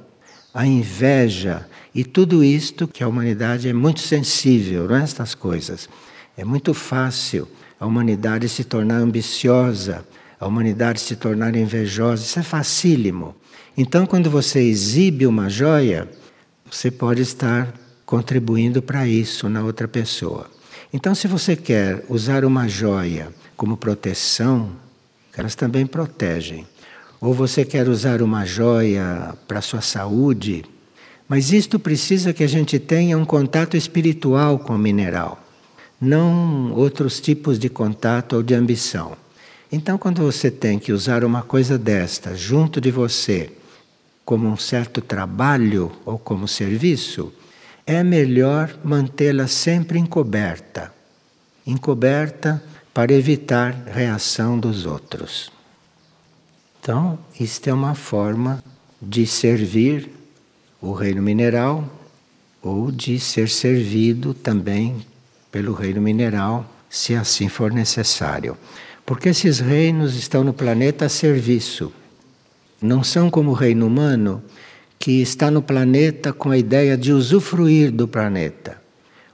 a 0.52 0.66
inveja 0.66 1.68
e 1.98 2.04
tudo 2.04 2.44
isto 2.44 2.86
que 2.86 3.02
a 3.02 3.08
humanidade 3.08 3.68
é 3.68 3.72
muito 3.72 3.98
sensível 3.98 4.86
a 4.94 5.00
é, 5.00 5.02
estas 5.02 5.34
coisas. 5.34 5.88
É 6.36 6.44
muito 6.44 6.72
fácil 6.72 7.48
a 7.80 7.84
humanidade 7.84 8.48
se 8.48 8.62
tornar 8.62 8.98
ambiciosa, 8.98 10.06
a 10.38 10.46
humanidade 10.46 11.00
se 11.00 11.16
tornar 11.16 11.56
invejosa, 11.56 12.22
isso 12.22 12.38
é 12.38 12.42
facílimo. 12.44 13.34
Então, 13.76 14.06
quando 14.06 14.30
você 14.30 14.60
exibe 14.60 15.26
uma 15.26 15.48
joia, 15.48 16.08
você 16.70 16.88
pode 16.88 17.22
estar 17.22 17.74
contribuindo 18.06 18.80
para 18.80 19.04
isso 19.08 19.48
na 19.48 19.64
outra 19.64 19.88
pessoa. 19.88 20.48
Então, 20.92 21.16
se 21.16 21.26
você 21.26 21.56
quer 21.56 22.04
usar 22.08 22.44
uma 22.44 22.68
joia 22.68 23.34
como 23.56 23.76
proteção, 23.76 24.70
elas 25.36 25.56
também 25.56 25.84
protegem. 25.84 26.64
Ou 27.20 27.34
você 27.34 27.64
quer 27.64 27.88
usar 27.88 28.22
uma 28.22 28.46
joia 28.46 29.34
para 29.48 29.60
sua 29.60 29.80
saúde, 29.80 30.64
mas 31.28 31.52
isto 31.52 31.78
precisa 31.78 32.32
que 32.32 32.42
a 32.42 32.48
gente 32.48 32.78
tenha 32.78 33.18
um 33.18 33.24
contato 33.24 33.76
espiritual 33.76 34.58
com 34.58 34.74
o 34.74 34.78
mineral, 34.78 35.42
não 36.00 36.72
outros 36.72 37.20
tipos 37.20 37.58
de 37.58 37.68
contato 37.68 38.36
ou 38.36 38.42
de 38.42 38.54
ambição. 38.54 39.16
Então, 39.70 39.98
quando 39.98 40.22
você 40.22 40.50
tem 40.50 40.78
que 40.78 40.92
usar 40.92 41.22
uma 41.24 41.42
coisa 41.42 41.76
desta 41.76 42.34
junto 42.34 42.80
de 42.80 42.90
você, 42.90 43.50
como 44.24 44.48
um 44.48 44.56
certo 44.56 45.00
trabalho 45.00 45.92
ou 46.06 46.18
como 46.18 46.48
serviço, 46.48 47.32
é 47.86 48.02
melhor 48.02 48.74
mantê-la 48.82 49.46
sempre 49.46 49.98
encoberta 49.98 50.96
encoberta 51.68 52.62
para 52.94 53.12
evitar 53.12 53.72
reação 53.92 54.58
dos 54.58 54.86
outros. 54.86 55.52
Então, 56.80 57.18
isto 57.38 57.68
é 57.68 57.74
uma 57.74 57.94
forma 57.94 58.64
de 59.00 59.26
servir 59.26 60.10
o 60.80 60.92
reino 60.92 61.22
mineral 61.22 61.88
ou 62.62 62.90
de 62.90 63.18
ser 63.18 63.48
servido 63.48 64.34
também 64.34 64.96
pelo 65.50 65.72
reino 65.72 66.00
mineral, 66.00 66.64
se 66.90 67.14
assim 67.14 67.48
for 67.48 67.72
necessário. 67.72 68.56
Porque 69.06 69.30
esses 69.30 69.58
reinos 69.58 70.14
estão 70.16 70.44
no 70.44 70.52
planeta 70.52 71.06
a 71.06 71.08
serviço 71.08 71.92
não 72.80 73.02
são 73.02 73.28
como 73.28 73.50
o 73.50 73.54
reino 73.54 73.86
humano, 73.86 74.42
que 74.98 75.20
está 75.20 75.50
no 75.50 75.60
planeta 75.60 76.32
com 76.32 76.50
a 76.50 76.58
ideia 76.58 76.96
de 76.96 77.12
usufruir 77.12 77.90
do 77.90 78.06
planeta. 78.06 78.80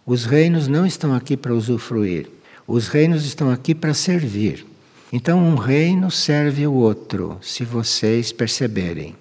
Os 0.07 0.25
reinos 0.25 0.67
não 0.67 0.87
estão 0.87 1.15
aqui 1.15 1.37
para 1.37 1.55
usufruir, 1.55 2.29
os 2.67 2.89
reinos 2.89 3.25
estão 3.25 3.51
aqui 3.51 3.75
para 3.75 3.95
servir. 3.95 4.67
Então, 5.13 5.39
um 5.39 5.55
reino 5.55 6.11
serve 6.11 6.67
o 6.67 6.73
outro, 6.73 7.39
se 7.41 7.65
vocês 7.65 8.33
perceberem. 8.33 9.15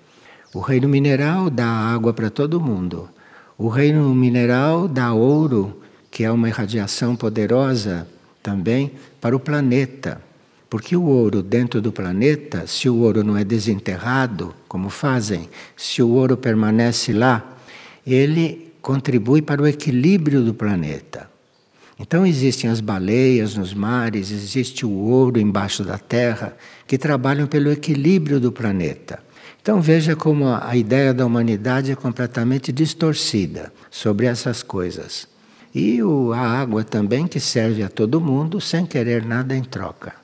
O 0.53 0.59
reino 0.59 0.87
mineral 0.87 1.49
dá 1.49 1.65
água 1.65 2.13
para 2.13 2.29
todo 2.29 2.61
mundo. 2.61 3.09
O 3.57 3.69
reino 3.69 4.13
mineral 4.13 4.87
dá 4.87 5.11
ouro, 5.11 5.81
que 6.11 6.23
é 6.23 6.31
uma 6.31 6.47
irradiação 6.47 7.15
poderosa 7.15 8.07
também 8.43 8.91
para 9.19 9.35
o 9.35 9.39
planeta. 9.39 10.21
Porque 10.69 10.95
o 10.95 11.05
ouro 11.05 11.41
dentro 11.41 11.81
do 11.81 11.91
planeta, 11.91 12.67
se 12.67 12.87
o 12.87 12.97
ouro 12.97 13.23
não 13.23 13.35
é 13.35 13.43
desenterrado, 13.43 14.53
como 14.67 14.91
fazem, 14.91 15.49
se 15.75 16.03
o 16.03 16.09
ouro 16.09 16.37
permanece 16.37 17.13
lá, 17.13 17.57
ele 18.05 18.73
contribui 18.79 19.41
para 19.41 19.59
o 19.59 19.67
equilíbrio 19.67 20.43
do 20.43 20.53
planeta. 20.53 21.31
Então 21.99 22.27
existem 22.27 22.69
as 22.69 22.79
baleias 22.79 23.55
nos 23.55 23.73
mares, 23.73 24.29
existe 24.29 24.85
o 24.85 24.91
ouro 24.91 25.39
embaixo 25.39 25.83
da 25.83 25.97
terra, 25.97 26.55
que 26.85 26.97
trabalham 26.97 27.47
pelo 27.47 27.71
equilíbrio 27.71 28.39
do 28.39 28.51
planeta. 28.51 29.19
Então 29.63 29.81
veja 29.81 30.13
como 30.13 30.49
a 30.49 30.75
ideia 30.75 31.13
da 31.13 31.25
humanidade 31.25 31.89
é 31.89 31.95
completamente 31.95 32.69
distorcida 32.69 33.71
sobre 33.89 34.25
essas 34.25 34.61
coisas. 34.61 35.25
E 35.73 35.99
a 36.35 36.37
água 36.37 36.83
também 36.83 37.25
que 37.25 37.39
serve 37.39 37.81
a 37.81 37.87
todo 37.87 38.19
mundo 38.19 38.59
sem 38.59 38.85
querer 38.85 39.23
nada 39.25 39.55
em 39.55 39.63
troca 39.63 40.15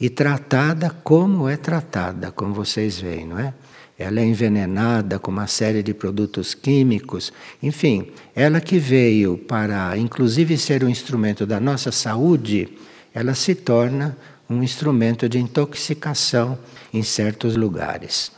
e 0.00 0.08
tratada 0.08 0.90
como 1.02 1.48
é 1.48 1.56
tratada, 1.56 2.30
como 2.30 2.54
vocês 2.54 3.00
veem, 3.00 3.26
não 3.26 3.36
é? 3.36 3.52
Ela 3.98 4.20
é 4.20 4.24
envenenada 4.24 5.18
com 5.18 5.32
uma 5.32 5.48
série 5.48 5.82
de 5.82 5.92
produtos 5.92 6.54
químicos, 6.54 7.32
enfim, 7.60 8.12
ela 8.34 8.60
que 8.60 8.78
veio 8.78 9.36
para, 9.36 9.98
inclusive, 9.98 10.56
ser 10.56 10.84
um 10.84 10.88
instrumento 10.88 11.44
da 11.44 11.58
nossa 11.58 11.90
saúde, 11.90 12.68
ela 13.12 13.34
se 13.34 13.56
torna 13.56 14.16
um 14.48 14.62
instrumento 14.62 15.28
de 15.28 15.40
intoxicação 15.40 16.56
em 16.92 17.02
certos 17.02 17.56
lugares. 17.56 18.30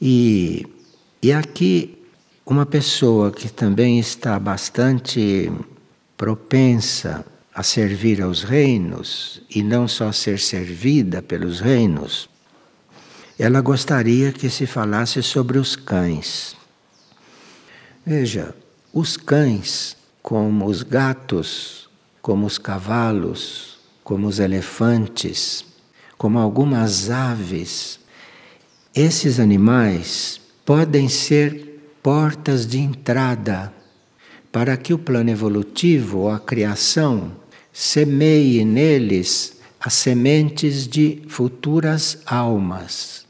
E, 0.00 0.66
e 1.22 1.32
aqui, 1.32 1.98
uma 2.44 2.66
pessoa 2.66 3.30
que 3.30 3.48
também 3.48 3.98
está 3.98 4.38
bastante 4.38 5.50
propensa 6.16 7.24
a 7.54 7.62
servir 7.62 8.20
aos 8.22 8.42
reinos 8.42 9.42
e 9.48 9.62
não 9.62 9.88
só 9.88 10.12
ser 10.12 10.38
servida 10.38 11.22
pelos 11.22 11.60
reinos, 11.60 12.28
ela 13.38 13.60
gostaria 13.60 14.32
que 14.32 14.48
se 14.48 14.66
falasse 14.66 15.22
sobre 15.22 15.58
os 15.58 15.74
cães. 15.74 16.56
Veja, 18.04 18.54
os 18.92 19.16
cães, 19.16 19.96
como 20.22 20.66
os 20.66 20.82
gatos, 20.82 21.88
como 22.22 22.46
os 22.46 22.58
cavalos, 22.58 23.78
como 24.04 24.26
os 24.26 24.38
elefantes, 24.38 25.64
como 26.16 26.38
algumas 26.38 27.10
aves, 27.10 27.98
esses 28.96 29.38
animais 29.38 30.40
podem 30.64 31.06
ser 31.06 31.82
portas 32.02 32.66
de 32.66 32.78
entrada 32.78 33.70
para 34.50 34.74
que 34.74 34.94
o 34.94 34.98
plano 34.98 35.28
evolutivo 35.28 36.20
ou 36.20 36.30
a 36.30 36.40
criação 36.40 37.32
semeie 37.70 38.64
neles 38.64 39.60
as 39.78 39.92
sementes 39.92 40.88
de 40.88 41.22
futuras 41.28 42.22
almas. 42.24 43.26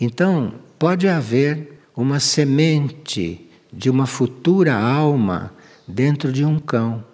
Então, 0.00 0.54
pode 0.76 1.06
haver 1.06 1.78
uma 1.94 2.18
semente 2.18 3.48
de 3.72 3.88
uma 3.88 4.06
futura 4.06 4.74
alma 4.74 5.54
dentro 5.86 6.32
de 6.32 6.44
um 6.44 6.58
cão, 6.58 7.04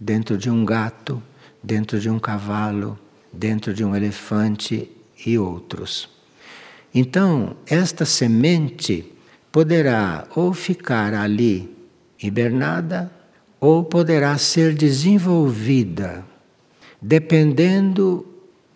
dentro 0.00 0.36
de 0.36 0.50
um 0.50 0.64
gato, 0.64 1.22
dentro 1.62 2.00
de 2.00 2.10
um 2.10 2.18
cavalo, 2.18 2.98
dentro 3.32 3.72
de 3.72 3.84
um 3.84 3.94
elefante 3.94 4.90
e 5.24 5.38
outros. 5.38 6.15
Então, 6.98 7.58
esta 7.66 8.06
semente 8.06 9.12
poderá 9.52 10.26
ou 10.34 10.54
ficar 10.54 11.12
ali 11.12 11.76
hibernada 12.22 13.12
ou 13.60 13.84
poderá 13.84 14.38
ser 14.38 14.72
desenvolvida, 14.72 16.24
dependendo 16.98 18.26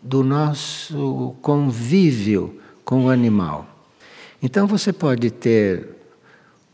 do 0.02 0.22
nosso 0.22 1.34
convívio 1.40 2.60
com 2.84 3.06
o 3.06 3.08
animal. 3.08 3.66
Então 4.42 4.66
você 4.66 4.92
pode 4.92 5.30
ter 5.30 5.88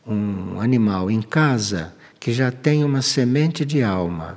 um 0.04 0.60
animal 0.60 1.08
em 1.08 1.22
casa 1.22 1.94
que 2.18 2.32
já 2.32 2.50
tem 2.50 2.82
uma 2.82 3.02
semente 3.02 3.64
de 3.64 3.84
alma 3.84 4.36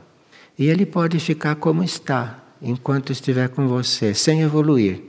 e 0.59 0.67
ele 0.67 0.85
pode 0.85 1.19
ficar 1.19 1.55
como 1.55 1.83
está 1.83 2.37
enquanto 2.61 3.11
estiver 3.11 3.49
com 3.49 3.67
você, 3.67 4.13
sem 4.13 4.41
evoluir. 4.41 5.01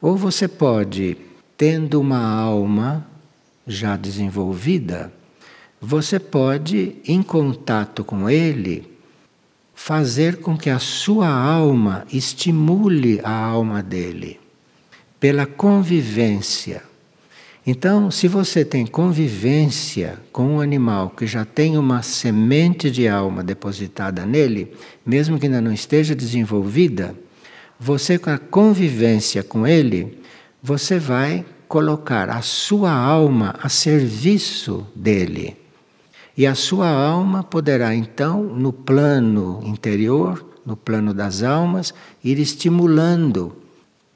Ou 0.00 0.16
você 0.16 0.46
pode, 0.46 1.16
tendo 1.62 2.00
uma 2.00 2.18
alma 2.18 3.06
já 3.64 3.96
desenvolvida, 3.96 5.12
você 5.80 6.18
pode, 6.18 6.96
em 7.06 7.22
contato 7.22 8.02
com 8.02 8.28
ele, 8.28 8.84
fazer 9.72 10.38
com 10.38 10.58
que 10.58 10.68
a 10.68 10.80
sua 10.80 11.28
alma 11.28 12.04
estimule 12.12 13.20
a 13.22 13.30
alma 13.30 13.80
dele, 13.80 14.40
pela 15.20 15.46
convivência. 15.46 16.82
Então, 17.64 18.10
se 18.10 18.26
você 18.26 18.64
tem 18.64 18.84
convivência 18.84 20.18
com 20.32 20.56
um 20.56 20.60
animal 20.60 21.10
que 21.10 21.28
já 21.28 21.44
tem 21.44 21.78
uma 21.78 22.02
semente 22.02 22.90
de 22.90 23.06
alma 23.06 23.40
depositada 23.40 24.26
nele, 24.26 24.72
mesmo 25.06 25.38
que 25.38 25.46
ainda 25.46 25.60
não 25.60 25.72
esteja 25.72 26.12
desenvolvida, 26.12 27.14
você 27.78 28.18
com 28.18 28.30
a 28.30 28.38
convivência 28.38 29.44
com 29.44 29.64
ele, 29.64 30.20
você 30.60 30.98
vai 30.98 31.44
colocar 31.72 32.28
a 32.28 32.42
sua 32.42 32.92
alma 32.92 33.54
a 33.62 33.66
serviço 33.66 34.86
dele. 34.94 35.56
E 36.36 36.46
a 36.46 36.54
sua 36.54 36.86
alma 36.86 37.42
poderá 37.42 37.94
então, 37.94 38.42
no 38.42 38.74
plano 38.74 39.58
interior, 39.64 40.44
no 40.66 40.76
plano 40.76 41.14
das 41.14 41.42
almas, 41.42 41.94
ir 42.22 42.38
estimulando 42.38 43.56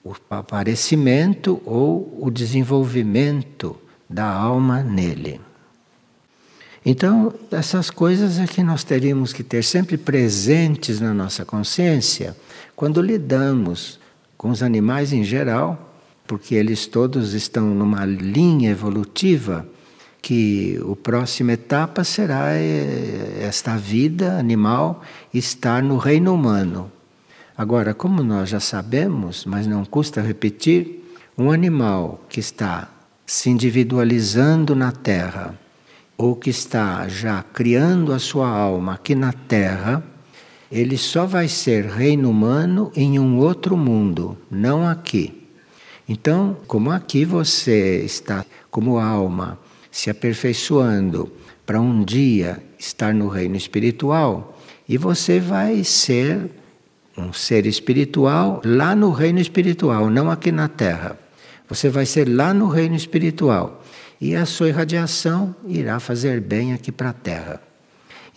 o 0.05 0.12
aparecimento 0.29 1.62
ou 1.64 2.19
o 2.21 2.31
desenvolvimento 2.31 3.75
da 4.07 4.31
alma 4.31 4.83
nele. 4.83 5.40
Então, 6.85 7.33
essas 7.51 7.88
coisas 7.88 8.38
é 8.38 8.47
que 8.47 8.62
nós 8.62 8.85
teríamos 8.85 9.33
que 9.33 9.42
ter 9.42 9.64
sempre 9.64 9.97
presentes 9.97 11.01
na 11.01 11.14
nossa 11.14 11.42
consciência 11.42 12.37
quando 12.77 13.01
lidamos 13.01 13.99
com 14.37 14.51
os 14.51 14.62
animais 14.62 15.11
em 15.11 15.25
geral, 15.25 15.86
porque 16.27 16.55
eles 16.55 16.87
todos 16.87 17.35
estão 17.35 17.75
numa 17.75 18.05
linha 18.05 18.71
evolutiva 18.71 19.67
que 20.21 20.77
a 20.91 20.97
próxima 20.97 21.53
etapa 21.53 22.03
será 22.03 22.55
eh, 22.55 23.39
esta 23.41 23.77
vida 23.77 24.39
animal 24.39 25.03
estar 25.33 25.83
no 25.83 25.99
reino 25.99 26.35
humano. 26.35 26.91
Agora, 27.57 27.95
como 27.95 28.23
nós 28.23 28.49
já 28.49 28.59
sabemos, 28.59 29.45
mas 29.45 29.67
não 29.67 29.85
custa 29.85 30.21
repetir, 30.21 31.05
um 31.39 31.51
animal 31.51 32.25
que 32.29 32.41
está 32.41 32.91
se 33.25 33.51
individualizando 33.51 34.75
na 34.75 34.91
Terra, 34.91 35.59
ou 36.19 36.35
que 36.35 36.51
está 36.51 37.07
já 37.09 37.43
criando 37.43 38.12
a 38.12 38.19
sua 38.19 38.49
alma 38.49 38.95
aqui 38.95 39.15
na 39.15 39.33
Terra, 39.33 40.03
ele 40.71 40.97
só 40.97 41.25
vai 41.25 41.47
ser 41.47 41.85
reino 41.87 42.31
humano 42.31 42.91
em 42.97 43.19
um 43.19 43.39
outro 43.39 43.77
mundo, 43.77 44.37
não 44.51 44.87
aqui. 44.87 45.46
Então, 46.09 46.57
como 46.66 46.90
aqui 46.90 47.25
você 47.25 48.03
está 48.05 48.45
como 48.71 48.99
alma 48.99 49.59
se 49.90 50.11
aperfeiçoando 50.11 51.33
para 51.64 51.81
um 51.81 52.05
dia 52.05 52.62
estar 52.79 53.12
no 53.12 53.29
reino 53.29 53.57
espiritual, 53.57 54.57
e 54.88 54.97
você 54.97 55.40
vai 55.40 55.83
ser 55.83 56.51
um 57.16 57.33
ser 57.33 57.66
espiritual 57.66 58.61
lá 58.64 58.95
no 58.95 59.11
reino 59.11 59.40
espiritual, 59.40 60.11
não 60.11 60.31
aqui 60.31 60.53
na 60.53 60.69
Terra. 60.69 61.19
Você 61.69 61.88
vai 61.88 62.07
ser 62.07 62.29
lá 62.29 62.55
no 62.55 62.69
reino 62.69 62.95
espiritual 62.95 63.83
e 64.21 64.37
a 64.37 64.47
sua 64.47 64.69
irradiação 64.69 65.55
irá 65.66 65.99
fazer 65.99 66.40
bem 66.40 66.73
aqui 66.73 66.92
para 66.92 67.11
a 67.11 67.14
Terra. 67.14 67.61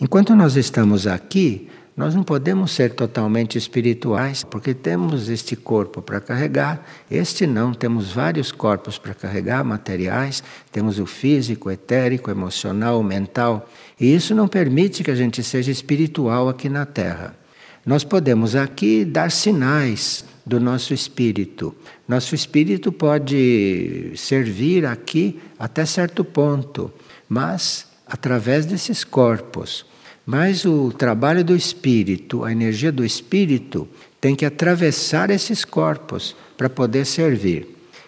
Enquanto 0.00 0.34
nós 0.34 0.56
estamos 0.56 1.06
aqui, 1.06 1.68
nós 2.00 2.14
não 2.14 2.22
podemos 2.22 2.70
ser 2.70 2.94
totalmente 2.94 3.58
espirituais, 3.58 4.42
porque 4.42 4.72
temos 4.72 5.28
este 5.28 5.54
corpo 5.54 6.00
para 6.00 6.18
carregar, 6.18 6.82
este 7.10 7.46
não, 7.46 7.74
temos 7.74 8.10
vários 8.10 8.50
corpos 8.50 8.96
para 8.96 9.12
carregar, 9.12 9.62
materiais, 9.62 10.42
temos 10.72 10.98
o 10.98 11.04
físico, 11.04 11.70
etérico, 11.70 12.30
emocional, 12.30 13.02
mental, 13.02 13.68
e 14.00 14.14
isso 14.14 14.34
não 14.34 14.48
permite 14.48 15.04
que 15.04 15.10
a 15.10 15.14
gente 15.14 15.42
seja 15.42 15.70
espiritual 15.70 16.48
aqui 16.48 16.70
na 16.70 16.86
Terra. 16.86 17.36
Nós 17.84 18.02
podemos 18.02 18.56
aqui 18.56 19.04
dar 19.04 19.30
sinais 19.30 20.24
do 20.46 20.58
nosso 20.58 20.94
espírito. 20.94 21.74
Nosso 22.08 22.34
espírito 22.34 22.90
pode 22.90 24.14
servir 24.16 24.86
aqui 24.86 25.38
até 25.58 25.84
certo 25.84 26.24
ponto, 26.24 26.90
mas 27.28 27.86
através 28.06 28.64
desses 28.64 29.04
corpos. 29.04 29.84
Mas 30.30 30.64
o 30.64 30.92
trabalho 30.92 31.42
do 31.42 31.56
espírito, 31.56 32.44
a 32.44 32.52
energia 32.52 32.92
do 32.92 33.04
espírito, 33.04 33.88
tem 34.20 34.36
que 34.36 34.46
atravessar 34.46 35.28
esses 35.28 35.64
corpos 35.64 36.36
para 36.56 36.70
poder 36.70 37.04
servir. 37.04 37.66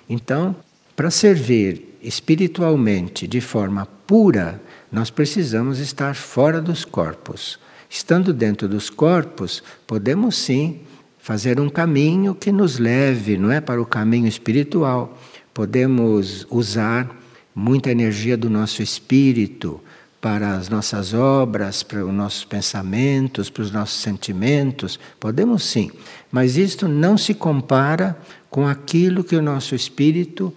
Então, 0.09 0.55
para 0.95 1.11
servir 1.11 1.99
espiritualmente 2.01 3.27
de 3.27 3.41
forma 3.41 3.87
pura, 4.07 4.63
nós 4.93 5.11
precisamos 5.11 5.81
estar 5.81 6.15
fora 6.15 6.61
dos 6.61 6.85
corpos. 6.85 7.59
Estando 7.91 8.33
dentro 8.33 8.69
dos 8.69 8.89
corpos, 8.89 9.61
podemos 9.85 10.37
sim 10.37 10.79
fazer 11.19 11.59
um 11.59 11.69
caminho 11.69 12.37
que 12.37 12.53
nos 12.53 12.79
leve, 12.79 13.37
não 13.37 13.51
é, 13.51 13.61
para 13.61 13.83
o 13.83 13.87
caminho 13.87 14.29
espiritual. 14.29 15.21
Podemos 15.53 16.47
usar 16.49 17.21
muita 17.53 17.91
energia 17.91 18.37
do 18.37 18.49
nosso 18.49 18.81
espírito 18.81 19.81
para 20.23 20.55
as 20.55 20.69
nossas 20.69 21.13
obras, 21.13 21.83
para 21.83 22.07
os 22.07 22.15
nossos 22.15 22.45
pensamentos, 22.45 23.51
para 23.51 23.65
os 23.65 23.73
nossos 23.73 24.01
sentimentos, 24.01 24.97
podemos 25.19 25.65
sim, 25.65 25.91
mas 26.31 26.57
isto 26.57 26.87
não 26.87 27.19
se 27.19 27.35
compara 27.35 28.17
com 28.49 28.69
aquilo 28.69 29.25
que 29.25 29.35
o 29.35 29.43
nosso 29.43 29.75
espírito 29.75 30.55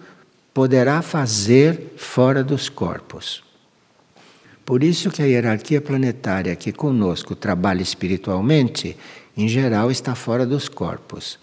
poderá 0.54 1.02
fazer 1.02 1.94
fora 1.96 2.44
dos 2.44 2.68
corpos. 2.68 3.42
Por 4.64 4.84
isso 4.84 5.10
que 5.10 5.20
a 5.20 5.26
hierarquia 5.26 5.80
planetária 5.80 6.54
que 6.54 6.70
conosco 6.70 7.34
trabalha 7.34 7.82
espiritualmente, 7.82 8.96
em 9.36 9.48
geral 9.48 9.90
está 9.90 10.14
fora 10.14 10.46
dos 10.46 10.68
corpos. 10.68 11.40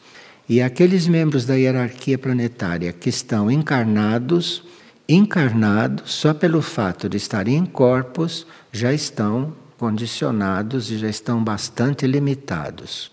E 0.48 0.62
aqueles 0.62 1.08
membros 1.08 1.46
da 1.46 1.56
hierarquia 1.56 2.18
planetária 2.18 2.94
que 2.94 3.10
estão 3.10 3.52
encarnados 3.52 4.64
encarnados, 5.08 6.12
só 6.12 6.34
pelo 6.34 6.62
fato 6.62 7.10
de 7.10 7.18
estarem 7.18 7.58
em 7.58 7.66
corpos, 7.66 8.48
já 8.72 8.94
estão 8.94 9.54
condicionados 9.78 10.90
e 10.92 10.98
já 10.98 11.10
estão 11.10 11.44
bastante 11.44 12.08
limitados. 12.08 13.12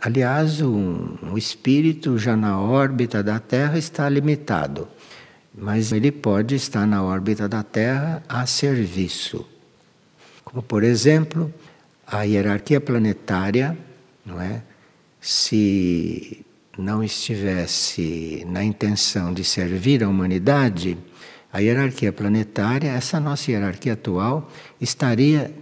Aliás, 0.00 0.60
um, 0.60 1.16
o 1.32 1.38
espírito 1.38 2.18
já 2.18 2.36
na 2.36 2.60
órbita 2.60 3.22
da 3.22 3.38
Terra 3.38 3.78
está 3.78 4.08
limitado, 4.08 4.88
mas 5.54 5.92
ele 5.92 6.10
pode 6.10 6.56
estar 6.56 6.86
na 6.86 7.02
órbita 7.02 7.48
da 7.48 7.62
Terra 7.62 8.22
a 8.28 8.44
serviço. 8.44 9.46
Como, 10.44 10.62
por 10.62 10.82
exemplo, 10.82 11.52
a 12.06 12.22
hierarquia 12.22 12.80
planetária, 12.80 13.78
não 14.26 14.40
é? 14.40 14.62
Se 15.20 16.44
não 16.78 17.02
estivesse 17.02 18.46
na 18.48 18.64
intenção 18.64 19.32
de 19.32 19.44
servir 19.44 20.02
a 20.02 20.08
humanidade, 20.08 20.96
a 21.52 21.58
hierarquia 21.58 22.12
planetária, 22.12 22.90
essa 22.90 23.20
nossa 23.20 23.50
hierarquia 23.50 23.92
atual, 23.92 24.50
estaria 24.80 25.52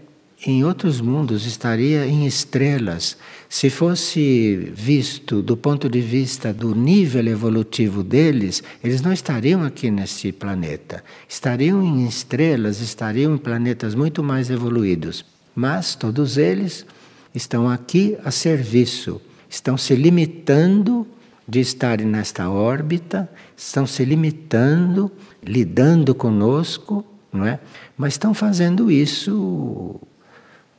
em 0.47 0.65
outros 0.65 1.01
mundos, 1.01 1.45
estaria 1.45 2.07
em 2.07 2.27
estrelas. 2.27 3.17
Se 3.49 3.69
fosse 3.69 4.71
visto 4.73 5.43
do 5.43 5.57
ponto 5.57 5.89
de 5.89 6.01
vista 6.01 6.53
do 6.53 6.75
nível 6.75 7.27
evolutivo 7.27 8.03
deles, 8.03 8.63
eles 8.83 9.03
não 9.03 9.13
estariam 9.13 9.63
aqui 9.65 9.91
neste 9.91 10.33
planeta. 10.33 11.05
Estariam 11.29 11.83
em 11.83 12.07
estrelas, 12.07 12.81
estariam 12.81 13.35
em 13.35 13.39
planetas 13.39 13.95
muito 13.95 14.23
mais 14.23 14.49
evoluídos. 14.49 15.25
Mas 15.55 15.95
todos 15.95 16.39
eles 16.39 16.87
estão 17.35 17.69
aqui 17.69 18.17
a 18.25 18.31
serviço, 18.31 19.21
estão 19.51 19.77
se 19.77 19.97
limitando 19.97 21.07
de 21.47 21.59
estarem 21.59 22.07
nesta 22.07 22.49
órbita, 22.49 23.29
estão 23.57 23.85
se 23.85 24.05
limitando, 24.05 25.11
lidando 25.43 26.15
conosco, 26.15 27.05
não 27.33 27.45
é? 27.45 27.59
Mas 27.99 28.15
estão 28.15 28.33
fazendo 28.33 28.91
isso 28.91 30.01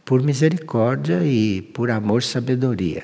por 0.05 0.23
misericórdia 0.23 1.23
e 1.25 1.61
por 1.61 1.91
amor 1.91 2.21
e 2.21 2.25
sabedoria. 2.25 3.03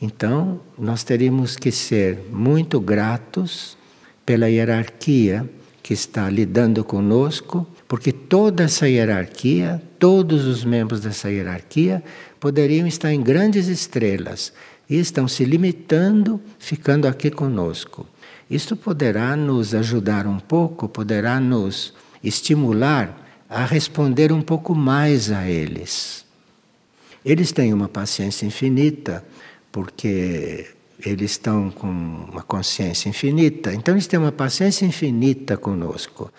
Então, 0.00 0.60
nós 0.76 1.04
teríamos 1.04 1.54
que 1.54 1.70
ser 1.70 2.18
muito 2.32 2.80
gratos 2.80 3.78
pela 4.26 4.50
hierarquia 4.50 5.48
que 5.80 5.94
está 5.94 6.28
lidando 6.28 6.82
conosco, 6.82 7.66
porque 7.86 8.10
toda 8.10 8.64
essa 8.64 8.88
hierarquia, 8.88 9.80
todos 9.98 10.44
os 10.44 10.64
membros 10.64 11.00
dessa 11.00 11.30
hierarquia 11.30 12.02
poderiam 12.40 12.86
estar 12.86 13.12
em 13.12 13.22
grandes 13.22 13.68
estrelas 13.68 14.52
e 14.92 14.98
estão 14.98 15.26
se 15.26 15.42
limitando, 15.42 16.38
ficando 16.58 17.08
aqui 17.08 17.30
conosco. 17.30 18.06
Isto 18.50 18.76
poderá 18.76 19.34
nos 19.34 19.74
ajudar 19.74 20.26
um 20.26 20.38
pouco, 20.38 20.86
poderá 20.86 21.40
nos 21.40 21.94
estimular 22.22 23.18
a 23.48 23.64
responder 23.64 24.30
um 24.30 24.42
pouco 24.42 24.74
mais 24.74 25.30
a 25.30 25.48
eles. 25.48 26.26
Eles 27.24 27.52
têm 27.52 27.72
uma 27.72 27.88
paciência 27.88 28.44
infinita, 28.44 29.24
porque 29.70 30.66
eles 31.00 31.30
estão 31.30 31.70
com 31.70 31.88
uma 31.88 32.42
consciência 32.42 33.08
infinita, 33.08 33.72
então 33.72 33.94
eles 33.94 34.06
têm 34.06 34.20
uma 34.20 34.30
paciência 34.30 34.84
infinita 34.84 35.56
conosco. 35.56 36.30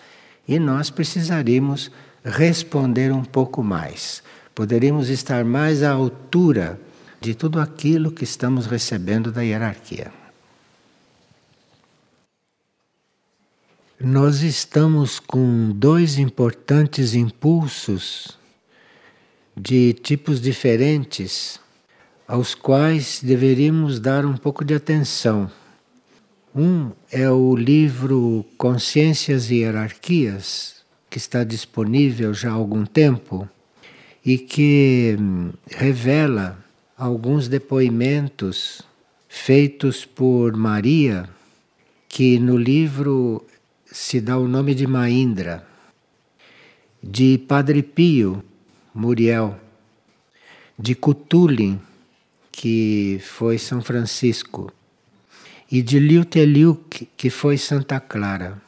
E 0.46 0.60
nós 0.60 0.90
precisaríamos 0.90 1.90
responder 2.24 3.10
um 3.10 3.24
pouco 3.24 3.64
mais. 3.64 4.22
Poderíamos 4.54 5.08
estar 5.08 5.44
mais 5.44 5.82
à 5.82 5.90
altura 5.90 6.78
de 7.24 7.34
tudo 7.34 7.58
aquilo 7.58 8.12
que 8.12 8.22
estamos 8.22 8.66
recebendo 8.66 9.32
da 9.32 9.40
hierarquia. 9.40 10.12
Nós 13.98 14.42
estamos 14.42 15.18
com 15.18 15.70
dois 15.74 16.18
importantes 16.18 17.14
impulsos 17.14 18.38
de 19.56 19.94
tipos 19.94 20.38
diferentes 20.38 21.58
aos 22.28 22.54
quais 22.54 23.20
deveríamos 23.22 23.98
dar 23.98 24.26
um 24.26 24.36
pouco 24.36 24.62
de 24.62 24.74
atenção. 24.74 25.50
Um 26.54 26.90
é 27.10 27.30
o 27.30 27.56
livro 27.56 28.44
Consciências 28.58 29.50
e 29.50 29.60
Hierarquias, 29.60 30.84
que 31.08 31.16
está 31.16 31.42
disponível 31.42 32.34
já 32.34 32.50
há 32.50 32.52
algum 32.52 32.84
tempo 32.84 33.48
e 34.22 34.36
que 34.36 35.16
hum, 35.18 35.52
revela 35.70 36.63
alguns 37.04 37.48
depoimentos 37.48 38.80
feitos 39.28 40.06
por 40.06 40.56
Maria, 40.56 41.28
que 42.08 42.38
no 42.38 42.56
livro 42.56 43.44
se 43.84 44.22
dá 44.22 44.38
o 44.38 44.48
nome 44.48 44.74
de 44.74 44.86
Maindra, 44.86 45.66
de 47.02 47.36
Padre 47.36 47.82
Pio 47.82 48.42
Muriel, 48.94 49.54
de 50.78 50.94
Cutulin, 50.94 51.78
que 52.50 53.20
foi 53.22 53.58
São 53.58 53.82
Francisco, 53.82 54.72
e 55.70 55.82
de 55.82 55.98
Liu 55.98 56.24
Teliuk, 56.24 57.06
que 57.18 57.28
foi 57.28 57.58
Santa 57.58 58.00
Clara. 58.00 58.62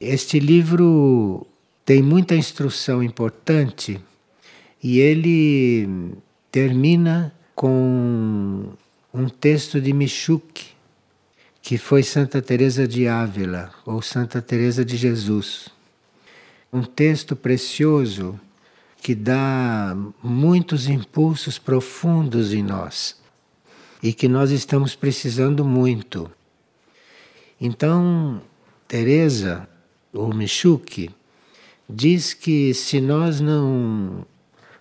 Este 0.00 0.40
livro 0.40 1.46
tem 1.84 2.02
muita 2.02 2.34
instrução 2.34 3.00
importante 3.00 4.00
e 4.82 4.98
ele 4.98 5.88
termina 6.50 7.32
com 7.56 8.68
um 9.12 9.28
texto 9.30 9.80
de 9.80 9.90
Michuk, 9.90 10.66
que 11.62 11.78
foi 11.78 12.02
Santa 12.02 12.42
Teresa 12.42 12.86
de 12.86 13.08
Ávila 13.08 13.72
ou 13.86 14.02
Santa 14.02 14.42
Teresa 14.42 14.84
de 14.84 14.94
Jesus. 14.96 15.70
Um 16.70 16.82
texto 16.82 17.34
precioso 17.34 18.38
que 19.00 19.14
dá 19.14 19.96
muitos 20.22 20.86
impulsos 20.86 21.58
profundos 21.58 22.52
em 22.52 22.62
nós 22.62 23.16
e 24.02 24.12
que 24.12 24.28
nós 24.28 24.50
estamos 24.50 24.94
precisando 24.94 25.64
muito. 25.64 26.30
Então, 27.58 28.42
Teresa 28.86 29.66
ou 30.12 30.32
Michuk 30.34 31.10
diz 31.88 32.34
que 32.34 32.74
se 32.74 33.00
nós 33.00 33.40
não 33.40 34.26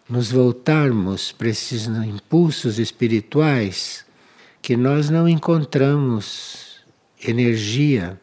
nos 0.07 0.31
voltarmos 0.31 1.31
para 1.31 1.49
esses 1.49 1.87
impulsos 1.87 2.77
espirituais, 2.77 4.05
que 4.61 4.75
nós 4.77 5.09
não 5.09 5.27
encontramos 5.27 6.81
energia 7.23 8.19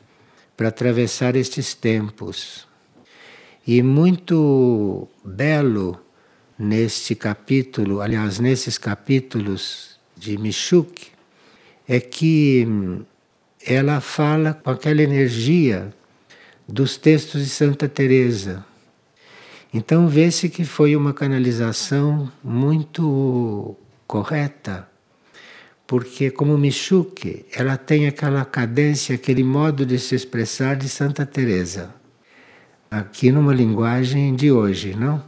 para 0.57 0.69
atravessar 0.69 1.37
estes 1.37 1.75
tempos. 1.75 2.67
E 3.67 3.83
muito 3.83 5.09
belo 5.25 6.01
neste 6.59 7.15
capítulo, 7.15 8.01
aliás, 8.01 8.39
nesses 8.39 8.79
capítulos 8.79 9.99
de 10.17 10.37
Michuk, 10.39 11.09
é 11.89 12.01
que 12.01 12.67
ela 13.65 14.01
fala 14.01 14.55
com 14.55 14.71
aquela 14.71 15.03
energia 15.03 15.93
dos 16.67 16.97
textos 16.97 17.43
de 17.43 17.49
Santa 17.49 17.89
Teresa. 17.89 18.65
Então 19.73 20.07
vê-se 20.09 20.49
que 20.49 20.65
foi 20.65 20.95
uma 20.95 21.15
canalização 21.15 22.31
muito 22.45 23.77
correta 24.07 24.93
porque 25.93 26.31
como 26.31 26.57
Michuque, 26.57 27.45
ela 27.55 27.77
tem 27.77 28.07
aquela 28.07 28.47
cadência, 28.47 29.15
aquele 29.15 29.45
modo 29.45 29.85
de 29.85 29.99
se 29.99 30.15
expressar 30.15 30.75
de 30.75 30.89
Santa 30.89 31.27
Teresa. 31.27 31.95
Aqui 32.91 33.31
numa 33.31 33.53
linguagem 33.53 34.35
de 34.35 34.51
hoje, 34.51 34.95
não? 34.95 35.23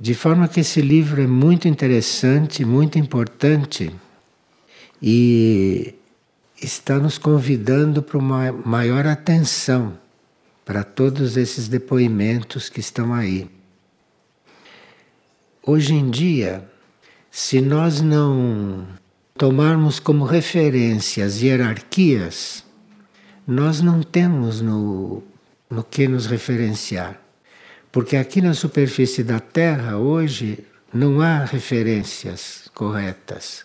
De 0.00 0.14
forma 0.14 0.48
que 0.48 0.60
esse 0.60 0.80
livro 0.80 1.20
é 1.20 1.26
muito 1.26 1.68
interessante, 1.68 2.64
muito 2.64 2.98
importante 2.98 3.94
e 5.02 5.96
está 6.62 6.98
nos 6.98 7.18
convidando 7.18 8.02
para 8.02 8.16
uma 8.16 8.50
maior 8.52 9.06
atenção 9.06 9.98
para 10.64 10.84
todos 10.84 11.36
esses 11.36 11.68
depoimentos 11.68 12.68
que 12.68 12.80
estão 12.80 13.12
aí. 13.12 13.48
Hoje 15.64 15.94
em 15.94 16.10
dia, 16.10 16.68
se 17.30 17.60
nós 17.60 18.00
não 18.00 18.86
tomarmos 19.36 19.98
como 19.98 20.24
referência 20.24 21.24
as 21.24 21.40
hierarquias, 21.40 22.64
nós 23.46 23.80
não 23.80 24.02
temos 24.02 24.60
no, 24.60 25.22
no 25.68 25.82
que 25.82 26.06
nos 26.06 26.26
referenciar. 26.26 27.20
Porque 27.90 28.16
aqui 28.16 28.40
na 28.40 28.54
superfície 28.54 29.22
da 29.22 29.40
Terra, 29.40 29.98
hoje, 29.98 30.64
não 30.92 31.20
há 31.20 31.44
referências 31.44 32.70
corretas. 32.74 33.64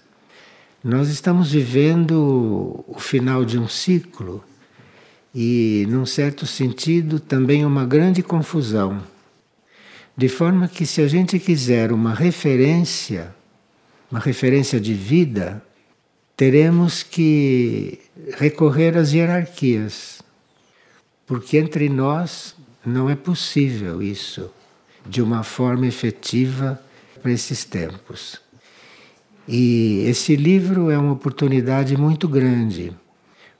Nós 0.84 1.10
estamos 1.10 1.52
vivendo 1.52 2.84
o 2.88 2.98
final 3.00 3.44
de 3.44 3.58
um 3.58 3.68
ciclo 3.68 4.44
e, 5.40 5.86
num 5.88 6.04
certo 6.04 6.48
sentido, 6.48 7.20
também 7.20 7.64
uma 7.64 7.86
grande 7.86 8.24
confusão. 8.24 9.04
De 10.18 10.28
forma 10.28 10.68
que, 10.68 10.84
se 10.84 11.00
a 11.00 11.08
gente 11.08 11.38
quiser 11.38 11.92
uma 11.92 12.12
referência, 12.12 13.36
uma 14.10 14.20
referência 14.20 14.80
de 14.80 14.96
vida, 14.96 15.64
teremos 16.36 17.04
que 17.04 18.00
recorrer 18.36 18.98
às 18.98 19.14
hierarquias, 19.14 20.24
porque 21.28 21.60
entre 21.60 21.88
nós 21.88 22.56
não 22.84 23.08
é 23.08 23.16
possível 23.16 24.02
isso 24.02 24.50
de 25.06 25.22
uma 25.22 25.44
forma 25.44 25.86
efetiva 25.86 26.82
para 27.22 27.32
esses 27.32 27.64
tempos. 27.64 28.42
E 29.48 30.04
esse 30.08 30.36
livro 30.36 30.90
é 30.90 30.98
uma 30.98 31.14
oportunidade 31.14 31.96
muito 31.96 32.28
grande, 32.28 32.92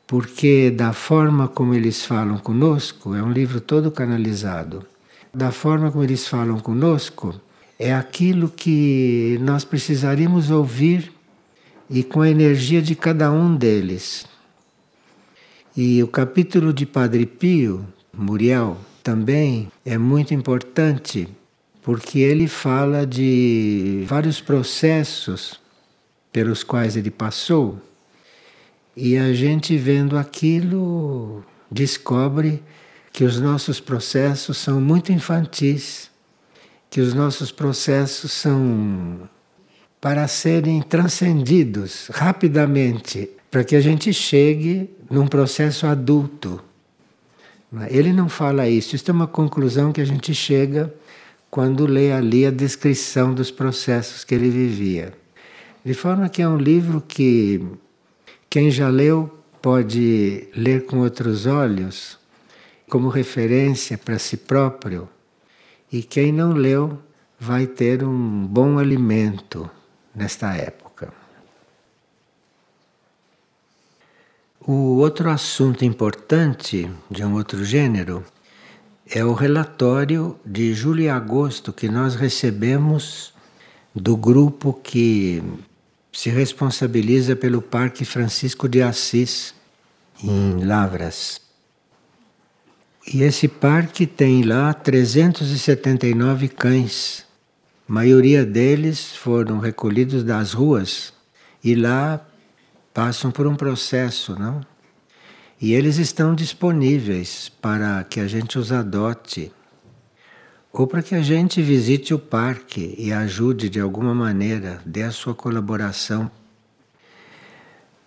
porque 0.08 0.72
da 0.72 0.94
forma 0.94 1.50
como 1.50 1.74
eles 1.74 2.06
falam 2.06 2.38
conosco, 2.38 3.14
é 3.14 3.22
um 3.22 3.32
livro 3.32 3.60
todo 3.60 3.92
canalizado. 3.92 4.86
Da 5.34 5.52
forma 5.52 5.92
como 5.92 6.04
eles 6.04 6.26
falam 6.26 6.58
conosco, 6.60 7.36
é 7.78 7.94
aquilo 7.94 8.48
que 8.50 9.38
nós 9.42 9.66
precisaríamos 9.66 10.50
ouvir 10.50 11.12
e 11.90 12.04
com 12.04 12.22
a 12.22 12.30
energia 12.30 12.82
de 12.82 12.96
cada 12.96 13.30
um 13.30 13.54
deles. 13.54 14.26
E 15.76 16.02
o 16.02 16.08
capítulo 16.08 16.74
de 16.74 16.86
Padre 16.86 17.26
Pio, 17.26 17.86
Muriel, 18.12 18.78
também 19.04 19.70
é 19.86 19.98
muito 19.98 20.34
importante, 20.34 21.28
porque 21.84 22.20
ele 22.20 22.48
fala 22.48 23.06
de 23.06 24.04
vários 24.08 24.42
processos 24.42 25.60
pelos 26.32 26.64
quais 26.64 26.96
ele 26.98 27.12
passou, 27.12 27.80
e 29.00 29.16
a 29.16 29.32
gente 29.32 29.78
vendo 29.78 30.18
aquilo 30.18 31.46
descobre 31.70 32.64
que 33.14 33.24
os 33.24 33.40
nossos 33.40 33.80
processos 33.80 34.58
são 34.58 34.82
muito 34.82 35.12
infantis, 35.12 36.10
que 36.90 37.00
os 37.00 37.14
nossos 37.14 37.52
processos 37.52 38.32
são 38.32 39.30
para 40.02 40.28
serem 40.28 40.82
transcendidos 40.82 42.10
rapidamente, 42.12 43.30
para 43.52 43.64
que 43.64 43.76
a 43.76 43.82
gente 43.82 44.12
chegue 44.12 44.90
num 45.12 45.28
processo 45.28 45.86
adulto. 45.86 46.60
Ele 47.90 48.12
não 48.12 48.28
fala 48.28 48.68
isso, 48.68 48.96
isso 48.96 49.12
é 49.12 49.14
uma 49.14 49.28
conclusão 49.28 49.92
que 49.92 50.02
a 50.02 50.06
gente 50.06 50.34
chega 50.34 50.92
quando 51.52 51.86
lê 51.86 52.12
ali 52.12 52.48
a 52.48 52.52
descrição 52.52 53.32
dos 53.32 53.52
processos 53.52 54.24
que 54.24 54.34
ele 54.34 54.50
vivia. 54.50 55.14
De 55.86 55.94
forma 55.94 56.30
que 56.30 56.42
é 56.42 56.50
um 56.50 56.58
livro 56.58 57.00
que 57.08 57.62
quem 58.50 58.72
já 58.72 58.90
leu 58.90 59.38
pode 59.62 60.48
ler 60.56 60.86
com 60.86 61.00
outros 61.00 61.46
olhos, 61.46 62.18
como 62.90 63.10
referência 63.10 63.98
para 63.98 64.18
si 64.18 64.38
próprio, 64.38 65.10
e 65.92 66.02
quem 66.02 66.32
não 66.32 66.54
leu 66.54 66.98
vai 67.40 67.68
ter 67.68 68.04
um 68.04 68.48
bom 68.48 68.80
alimento 68.80 69.70
nesta 70.16 70.54
época. 70.56 71.14
O 74.60 74.98
outro 74.98 75.30
assunto 75.30 75.86
importante 75.86 76.90
de 77.10 77.24
um 77.24 77.36
outro 77.36 77.64
gênero 77.64 78.24
é 79.10 79.24
o 79.24 79.34
relatório 79.34 80.38
de 80.46 80.74
julho 80.74 81.02
e 81.02 81.10
agosto 81.10 81.72
que 81.72 81.88
nós 81.88 82.16
recebemos 82.16 83.34
do 83.96 84.18
grupo 84.18 84.74
que 84.74 85.42
se 86.18 86.32
responsabiliza 86.32 87.36
pelo 87.36 87.62
Parque 87.62 88.04
Francisco 88.04 88.68
de 88.68 88.82
Assis, 88.82 89.54
em 90.24 90.66
Lavras. 90.66 91.40
E 93.14 93.22
esse 93.22 93.48
parque 93.48 94.08
tem 94.08 94.42
lá 94.42 94.74
379 94.74 96.48
cães. 96.48 97.24
A 97.88 97.94
maioria 97.94 98.44
deles 98.44 99.16
foram 99.16 99.60
recolhidos 99.60 100.24
das 100.24 100.54
ruas 100.54 101.14
e 101.64 101.76
lá 101.76 102.28
passam 102.92 103.30
por 103.30 103.46
um 103.46 103.56
processo, 103.56 104.34
não? 104.40 104.66
E 105.62 105.76
eles 105.76 106.00
estão 106.00 106.34
disponíveis 106.34 107.52
para 107.62 108.04
que 108.04 108.20
a 108.20 108.28
gente 108.28 108.58
os 108.58 108.72
adote 108.72 109.52
ou 110.72 110.86
para 110.86 111.02
que 111.02 111.16
a 111.16 111.22
gente 111.22 111.62
visite 111.62 112.14
o 112.14 112.20
parque 112.20 112.96
e 112.98 113.12
ajude 113.12 113.70
de 113.70 113.80
alguma 113.80 114.14
maneira, 114.14 114.82
dê 114.86 115.04
a 115.04 115.12
sua 115.12 115.34
colaboração. 115.34 116.30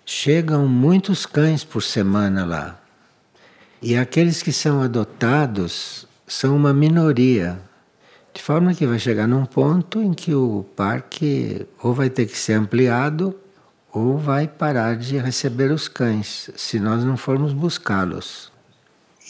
Chegam 0.04 0.66
muitos 0.66 1.26
cães 1.26 1.64
por 1.64 1.82
semana 1.82 2.44
lá. 2.44 2.80
E 3.82 3.96
aqueles 3.96 4.42
que 4.42 4.52
são 4.52 4.82
adotados 4.82 6.06
são 6.26 6.54
uma 6.54 6.72
minoria. 6.72 7.61
De 8.32 8.42
forma 8.42 8.74
que 8.74 8.86
vai 8.86 8.98
chegar 8.98 9.26
num 9.26 9.44
ponto 9.44 10.00
em 10.00 10.12
que 10.12 10.34
o 10.34 10.64
parque 10.76 11.66
ou 11.82 11.92
vai 11.92 12.11
ter 12.11 12.26
que 12.26 12.36
ser 12.36 12.52
ampliado 12.52 13.34
ou 13.92 14.16
vai 14.16 14.46
parar 14.46 14.96
de 14.96 15.18
receber 15.18 15.72
os 15.72 15.88
cães, 15.88 16.50
se 16.54 16.78
nós 16.78 17.04
não 17.04 17.16
formos 17.16 17.52
buscá-los. 17.52 18.52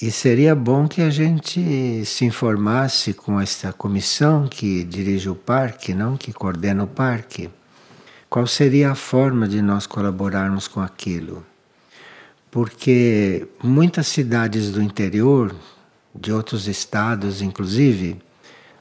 E 0.01 0.11
seria 0.11 0.55
bom 0.55 0.89
que 0.89 1.03
a 1.03 1.11
gente 1.11 2.05
se 2.07 2.25
informasse 2.25 3.13
com 3.13 3.41
esta 3.41 3.73
comissão 3.73 4.49
que 4.49 4.83
dirige 4.85 5.29
o 5.29 5.35
parque, 5.35 5.93
não 5.93 6.17
que 6.17 6.33
coordena 6.33 6.85
o 6.85 6.87
parque, 6.87 7.51
qual 8.29 8.47
seria 8.47 8.93
a 8.93 8.95
forma 8.95 9.47
de 9.47 9.61
nós 9.61 9.87
colaborarmos 9.87 10.67
com 10.67 10.81
aquilo 10.81 11.45
porque 12.51 13.47
muitas 13.63 14.09
cidades 14.09 14.71
do 14.71 14.83
interior, 14.83 15.55
de 16.15 16.33
outros 16.33 16.67
estados 16.67 17.41
inclusive, 17.41 18.21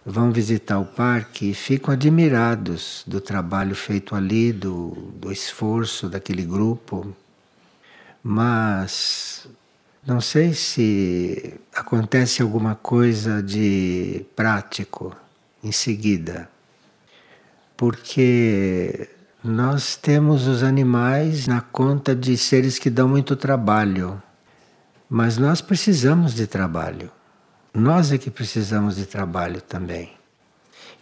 vão 0.05 0.31
visitar 0.31 0.79
o 0.79 0.85
parque 0.85 1.51
e 1.51 1.53
ficam 1.53 1.93
admirados 1.93 3.03
do 3.05 3.21
trabalho 3.21 3.75
feito 3.75 4.15
ali, 4.15 4.51
do, 4.51 4.89
do 5.15 5.31
esforço 5.31 6.09
daquele 6.09 6.43
grupo. 6.43 7.15
Mas 8.23 9.47
não 10.09 10.19
sei 10.19 10.55
se 10.55 11.53
acontece 11.71 12.41
alguma 12.41 12.73
coisa 12.73 13.43
de 13.43 14.25
prático 14.35 15.15
em 15.63 15.71
seguida, 15.71 16.49
porque 17.77 19.07
nós 19.43 19.95
temos 19.95 20.47
os 20.47 20.63
animais 20.63 21.45
na 21.45 21.61
conta 21.61 22.15
de 22.15 22.35
seres 22.35 22.79
que 22.79 22.89
dão 22.89 23.07
muito 23.07 23.35
trabalho, 23.35 24.19
mas 25.07 25.37
nós 25.37 25.61
precisamos 25.61 26.33
de 26.33 26.47
trabalho. 26.47 27.11
Nós 27.71 28.11
é 28.11 28.17
que 28.17 28.31
precisamos 28.31 28.95
de 28.95 29.05
trabalho 29.05 29.61
também. 29.61 30.11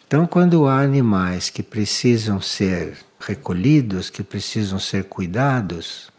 Então, 0.05 0.27
quando 0.27 0.67
há 0.67 0.81
animais 0.81 1.49
que 1.49 1.63
precisam 1.63 2.41
ser 2.41 2.97
recolhidos, 3.21 4.09
que 4.09 4.21
precisam 4.21 4.77
ser 4.77 5.05
cuidados, 5.05 6.11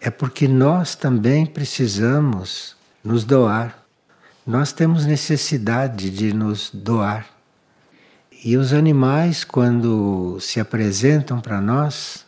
é 0.00 0.10
porque 0.10 0.46
nós 0.46 0.94
também 0.94 1.44
precisamos 1.44 2.76
nos 3.02 3.24
doar. 3.24 3.84
Nós 4.46 4.72
temos 4.72 5.04
necessidade 5.04 6.10
de 6.10 6.32
nos 6.32 6.70
doar. 6.72 7.26
E 8.44 8.56
os 8.56 8.72
animais, 8.72 9.44
quando 9.44 10.38
se 10.40 10.60
apresentam 10.60 11.40
para 11.40 11.60
nós, 11.60 12.24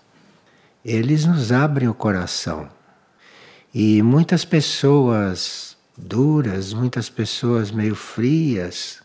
eles 0.84 1.24
nos 1.24 1.52
abrem 1.52 1.88
o 1.88 1.94
coração. 1.94 2.68
E 3.72 4.02
muitas 4.02 4.44
pessoas 4.44 5.76
duras, 5.96 6.72
muitas 6.72 7.08
pessoas 7.08 7.70
meio 7.70 7.94
frias, 7.94 9.00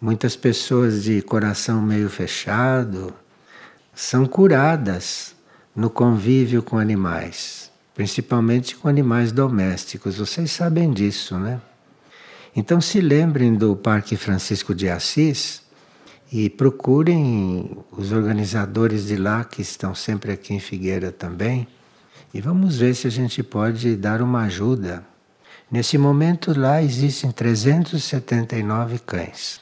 muitas 0.00 0.36
pessoas 0.36 1.04
de 1.04 1.22
coração 1.22 1.80
meio 1.80 2.10
fechado, 2.10 3.14
são 3.94 4.26
curadas 4.26 5.34
no 5.74 5.88
convívio 5.88 6.62
com 6.62 6.78
animais, 6.78 7.70
principalmente 7.94 8.76
com 8.76 8.88
animais 8.88 9.30
domésticos. 9.32 10.18
Vocês 10.18 10.50
sabem 10.50 10.92
disso, 10.92 11.38
né? 11.38 11.60
Então 12.54 12.80
se 12.80 13.00
lembrem 13.00 13.54
do 13.54 13.74
Parque 13.74 14.16
Francisco 14.16 14.74
de 14.74 14.88
Assis 14.88 15.62
e 16.30 16.50
procurem 16.50 17.78
os 17.92 18.12
organizadores 18.12 19.06
de 19.06 19.16
lá, 19.16 19.44
que 19.44 19.62
estão 19.62 19.94
sempre 19.94 20.32
aqui 20.32 20.54
em 20.54 20.60
Figueira 20.60 21.12
também, 21.12 21.66
e 22.32 22.40
vamos 22.40 22.78
ver 22.78 22.94
se 22.94 23.06
a 23.06 23.10
gente 23.10 23.42
pode 23.42 23.94
dar 23.94 24.20
uma 24.20 24.42
ajuda. 24.42 25.04
Nesse 25.70 25.96
momento 25.96 26.58
lá 26.58 26.82
existem 26.82 27.30
379 27.30 28.98
cães. 29.00 29.60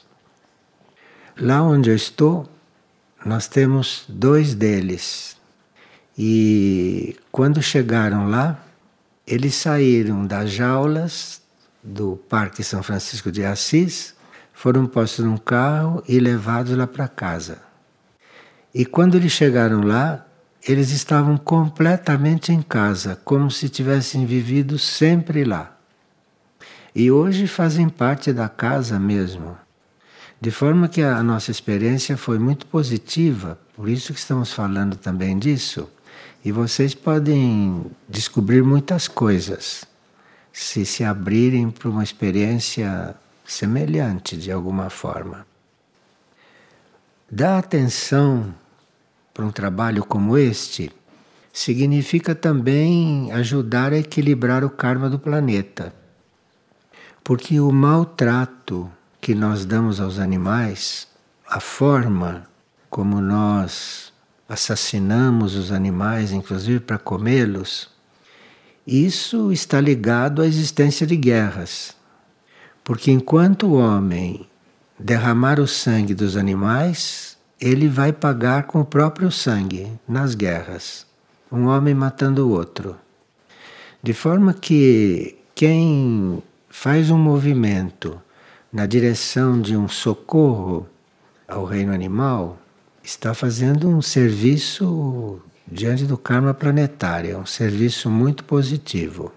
Lá 1.39 1.61
onde 1.61 1.89
eu 1.89 1.95
estou, 1.95 2.47
nós 3.25 3.47
temos 3.47 4.05
dois 4.07 4.53
deles. 4.53 5.37
E 6.17 7.15
quando 7.31 7.61
chegaram 7.61 8.29
lá, 8.29 8.63
eles 9.25 9.55
saíram 9.55 10.25
das 10.25 10.51
jaulas 10.51 11.41
do 11.81 12.17
Parque 12.29 12.63
São 12.63 12.83
Francisco 12.83 13.31
de 13.31 13.43
Assis 13.43 14.13
foram 14.53 14.85
postos 14.85 15.25
num 15.25 15.37
carro 15.37 16.03
e 16.07 16.19
levados 16.19 16.77
lá 16.77 16.85
para 16.85 17.07
casa. 17.07 17.57
E 18.73 18.85
quando 18.85 19.15
eles 19.15 19.31
chegaram 19.31 19.81
lá, 19.81 20.25
eles 20.65 20.91
estavam 20.91 21.35
completamente 21.35 22.51
em 22.51 22.61
casa, 22.61 23.19
como 23.25 23.51
se 23.51 23.67
tivessem 23.67 24.25
vivido 24.25 24.79
sempre 24.79 25.43
lá. 25.43 25.77
E 26.95 27.11
hoje 27.11 27.47
fazem 27.47 27.89
parte 27.89 28.31
da 28.31 28.47
casa 28.47 28.99
mesmo. 28.99 29.57
De 30.39 30.51
forma 30.51 30.87
que 30.87 31.01
a 31.01 31.21
nossa 31.23 31.51
experiência 31.51 32.15
foi 32.15 32.37
muito 32.37 32.65
positiva, 32.67 33.59
por 33.75 33.89
isso 33.89 34.13
que 34.13 34.19
estamos 34.19 34.53
falando 34.53 34.95
também 34.95 35.37
disso. 35.37 35.89
E 36.43 36.51
vocês 36.51 36.93
podem 36.93 37.85
descobrir 38.07 38.63
muitas 38.63 39.07
coisas 39.07 39.85
se 40.51 40.85
se 40.85 41.03
abrirem 41.03 41.71
para 41.71 41.89
uma 41.89 42.03
experiência 42.03 43.15
semelhante 43.45 44.37
de 44.37 44.51
alguma 44.51 44.89
forma. 44.89 45.47
Dar 47.31 47.57
atenção 47.57 48.53
para 49.33 49.43
um 49.43 49.51
trabalho 49.51 50.05
como 50.05 50.37
este 50.37 50.91
significa 51.51 52.35
também 52.35 53.31
ajudar 53.31 53.91
a 53.91 53.97
equilibrar 53.97 54.63
o 54.63 54.69
karma 54.69 55.09
do 55.09 55.17
planeta. 55.17 55.93
Porque 57.23 57.59
o 57.59 57.71
maltrato 57.71 58.91
que 59.19 59.33
nós 59.33 59.65
damos 59.65 59.99
aos 59.99 60.19
animais, 60.19 61.07
a 61.47 61.59
forma 61.59 62.47
como 62.89 63.19
nós 63.19 64.12
assassinamos 64.47 65.55
os 65.55 65.71
animais, 65.71 66.31
inclusive 66.31 66.79
para 66.79 66.97
comê-los, 66.97 67.89
isso 68.85 69.51
está 69.51 69.79
ligado 69.79 70.41
à 70.41 70.47
existência 70.47 71.07
de 71.07 71.15
guerras. 71.15 71.95
Porque 72.83 73.11
enquanto 73.11 73.67
o 73.67 73.73
homem 73.73 74.45
derramar 74.99 75.59
o 75.59 75.67
sangue 75.67 76.13
dos 76.13 76.35
animais, 76.35 77.37
ele 77.59 77.87
vai 77.87 78.11
pagar 78.11 78.63
com 78.63 78.81
o 78.81 78.85
próprio 78.85 79.31
sangue 79.31 79.91
nas 80.07 80.35
guerras. 80.35 81.05
Um 81.51 81.67
homem 81.67 81.93
matando 81.93 82.47
o 82.47 82.51
outro. 82.51 82.97
De 84.01 84.13
forma 84.13 84.53
que 84.53 85.37
quem 85.55 86.43
faz 86.69 87.09
um 87.09 87.17
movimento 87.17 88.21
na 88.71 88.85
direção 88.85 89.61
de 89.61 89.77
um 89.77 89.87
socorro 89.87 90.87
ao 91.47 91.63
reino 91.63 91.93
animal 91.93 92.57
está 93.03 93.33
fazendo 93.33 93.89
um 93.89 94.01
serviço 94.01 95.41
diante 95.67 96.05
do 96.05 96.17
karma 96.17 96.53
planetário, 96.53 97.37
um 97.37 97.45
serviço 97.45 98.09
muito 98.09 98.43
positivo. 98.45 99.33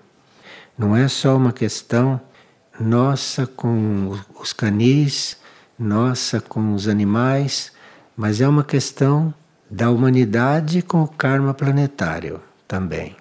Não 0.78 0.94
é 0.94 1.08
só 1.08 1.36
uma 1.36 1.52
questão 1.52 2.20
nossa 2.78 3.46
com 3.46 4.16
os 4.38 4.52
canis, 4.52 5.36
nossa 5.78 6.40
com 6.40 6.74
os 6.74 6.86
animais, 6.86 7.72
mas 8.16 8.40
é 8.40 8.48
uma 8.48 8.62
questão 8.62 9.34
da 9.68 9.90
humanidade 9.90 10.80
com 10.82 11.02
o 11.02 11.08
karma 11.08 11.52
planetário 11.52 12.40
também. 12.68 13.16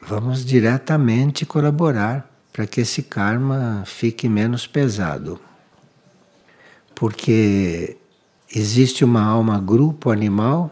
Vamos 0.00 0.44
diretamente 0.44 1.44
colaborar 1.44 2.30
para 2.52 2.66
que 2.66 2.82
esse 2.82 3.02
karma 3.02 3.82
fique 3.84 4.28
menos 4.28 4.66
pesado. 4.66 5.40
Porque 6.94 7.96
existe 8.54 9.04
uma 9.04 9.22
alma 9.22 9.58
grupo 9.58 10.10
animal 10.10 10.70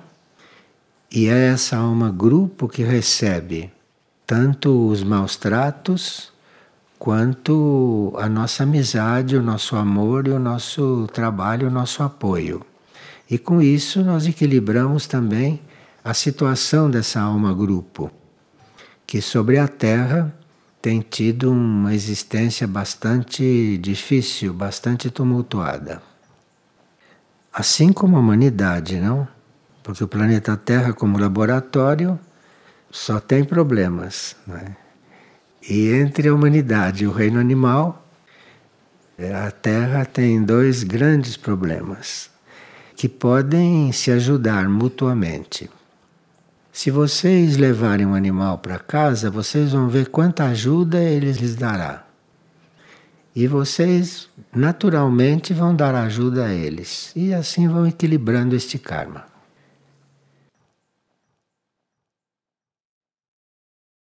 e 1.10 1.26
é 1.26 1.48
essa 1.48 1.76
alma 1.76 2.10
grupo 2.10 2.68
que 2.68 2.82
recebe 2.82 3.72
tanto 4.24 4.88
os 4.88 5.02
maus 5.02 5.36
tratos 5.36 6.32
quanto 6.98 8.14
a 8.16 8.28
nossa 8.28 8.62
amizade, 8.62 9.36
o 9.36 9.42
nosso 9.42 9.74
amor 9.74 10.28
e 10.28 10.30
o 10.30 10.38
nosso 10.38 11.08
trabalho, 11.12 11.66
o 11.66 11.70
nosso 11.70 12.04
apoio. 12.04 12.64
E 13.28 13.36
com 13.36 13.60
isso 13.60 14.04
nós 14.04 14.26
equilibramos 14.26 15.08
também 15.08 15.60
a 16.04 16.14
situação 16.14 16.88
dessa 16.88 17.20
alma 17.20 17.52
grupo, 17.52 18.10
que 19.04 19.20
sobre 19.20 19.58
a 19.58 19.66
Terra 19.66 20.32
tem 20.80 21.00
tido 21.00 21.50
uma 21.50 21.92
existência 21.92 22.66
bastante 22.66 23.76
difícil, 23.78 24.52
bastante 24.52 25.10
tumultuada. 25.10 26.11
Assim 27.53 27.92
como 27.92 28.16
a 28.16 28.20
humanidade, 28.20 28.98
não? 28.98 29.28
Porque 29.82 30.03
o 30.03 30.09
planeta 30.09 30.57
Terra, 30.57 30.92
como 30.92 31.18
laboratório, 31.18 32.18
só 32.90 33.20
tem 33.20 33.44
problemas. 33.44 34.34
Né? 34.46 34.76
E 35.68 35.90
entre 35.90 36.28
a 36.28 36.34
humanidade 36.34 37.05
e 37.05 37.07
o 37.07 37.12
reino 37.12 37.38
animal, 37.38 38.07
a 39.18 39.50
Terra 39.50 40.05
tem 40.05 40.42
dois 40.42 40.82
grandes 40.82 41.36
problemas 41.36 42.30
que 42.96 43.09
podem 43.09 43.92
se 43.92 44.11
ajudar 44.11 44.68
mutuamente. 44.68 45.68
Se 46.72 46.90
vocês 46.90 47.57
levarem 47.57 48.07
um 48.07 48.14
animal 48.14 48.59
para 48.59 48.78
casa, 48.78 49.30
vocês 49.30 49.72
vão 49.72 49.88
ver 49.88 50.07
quanta 50.09 50.44
ajuda 50.44 50.98
ele 50.98 51.32
lhes 51.32 51.55
dará. 51.55 52.05
E 53.34 53.46
vocês 53.46 54.28
naturalmente 54.54 55.54
vão 55.54 55.74
dar 55.74 55.94
ajuda 55.94 56.46
a 56.46 56.52
eles. 56.52 57.12
E 57.16 57.32
assim 57.32 57.66
vão 57.66 57.86
equilibrando 57.86 58.54
este 58.54 58.78
karma. 58.78 59.31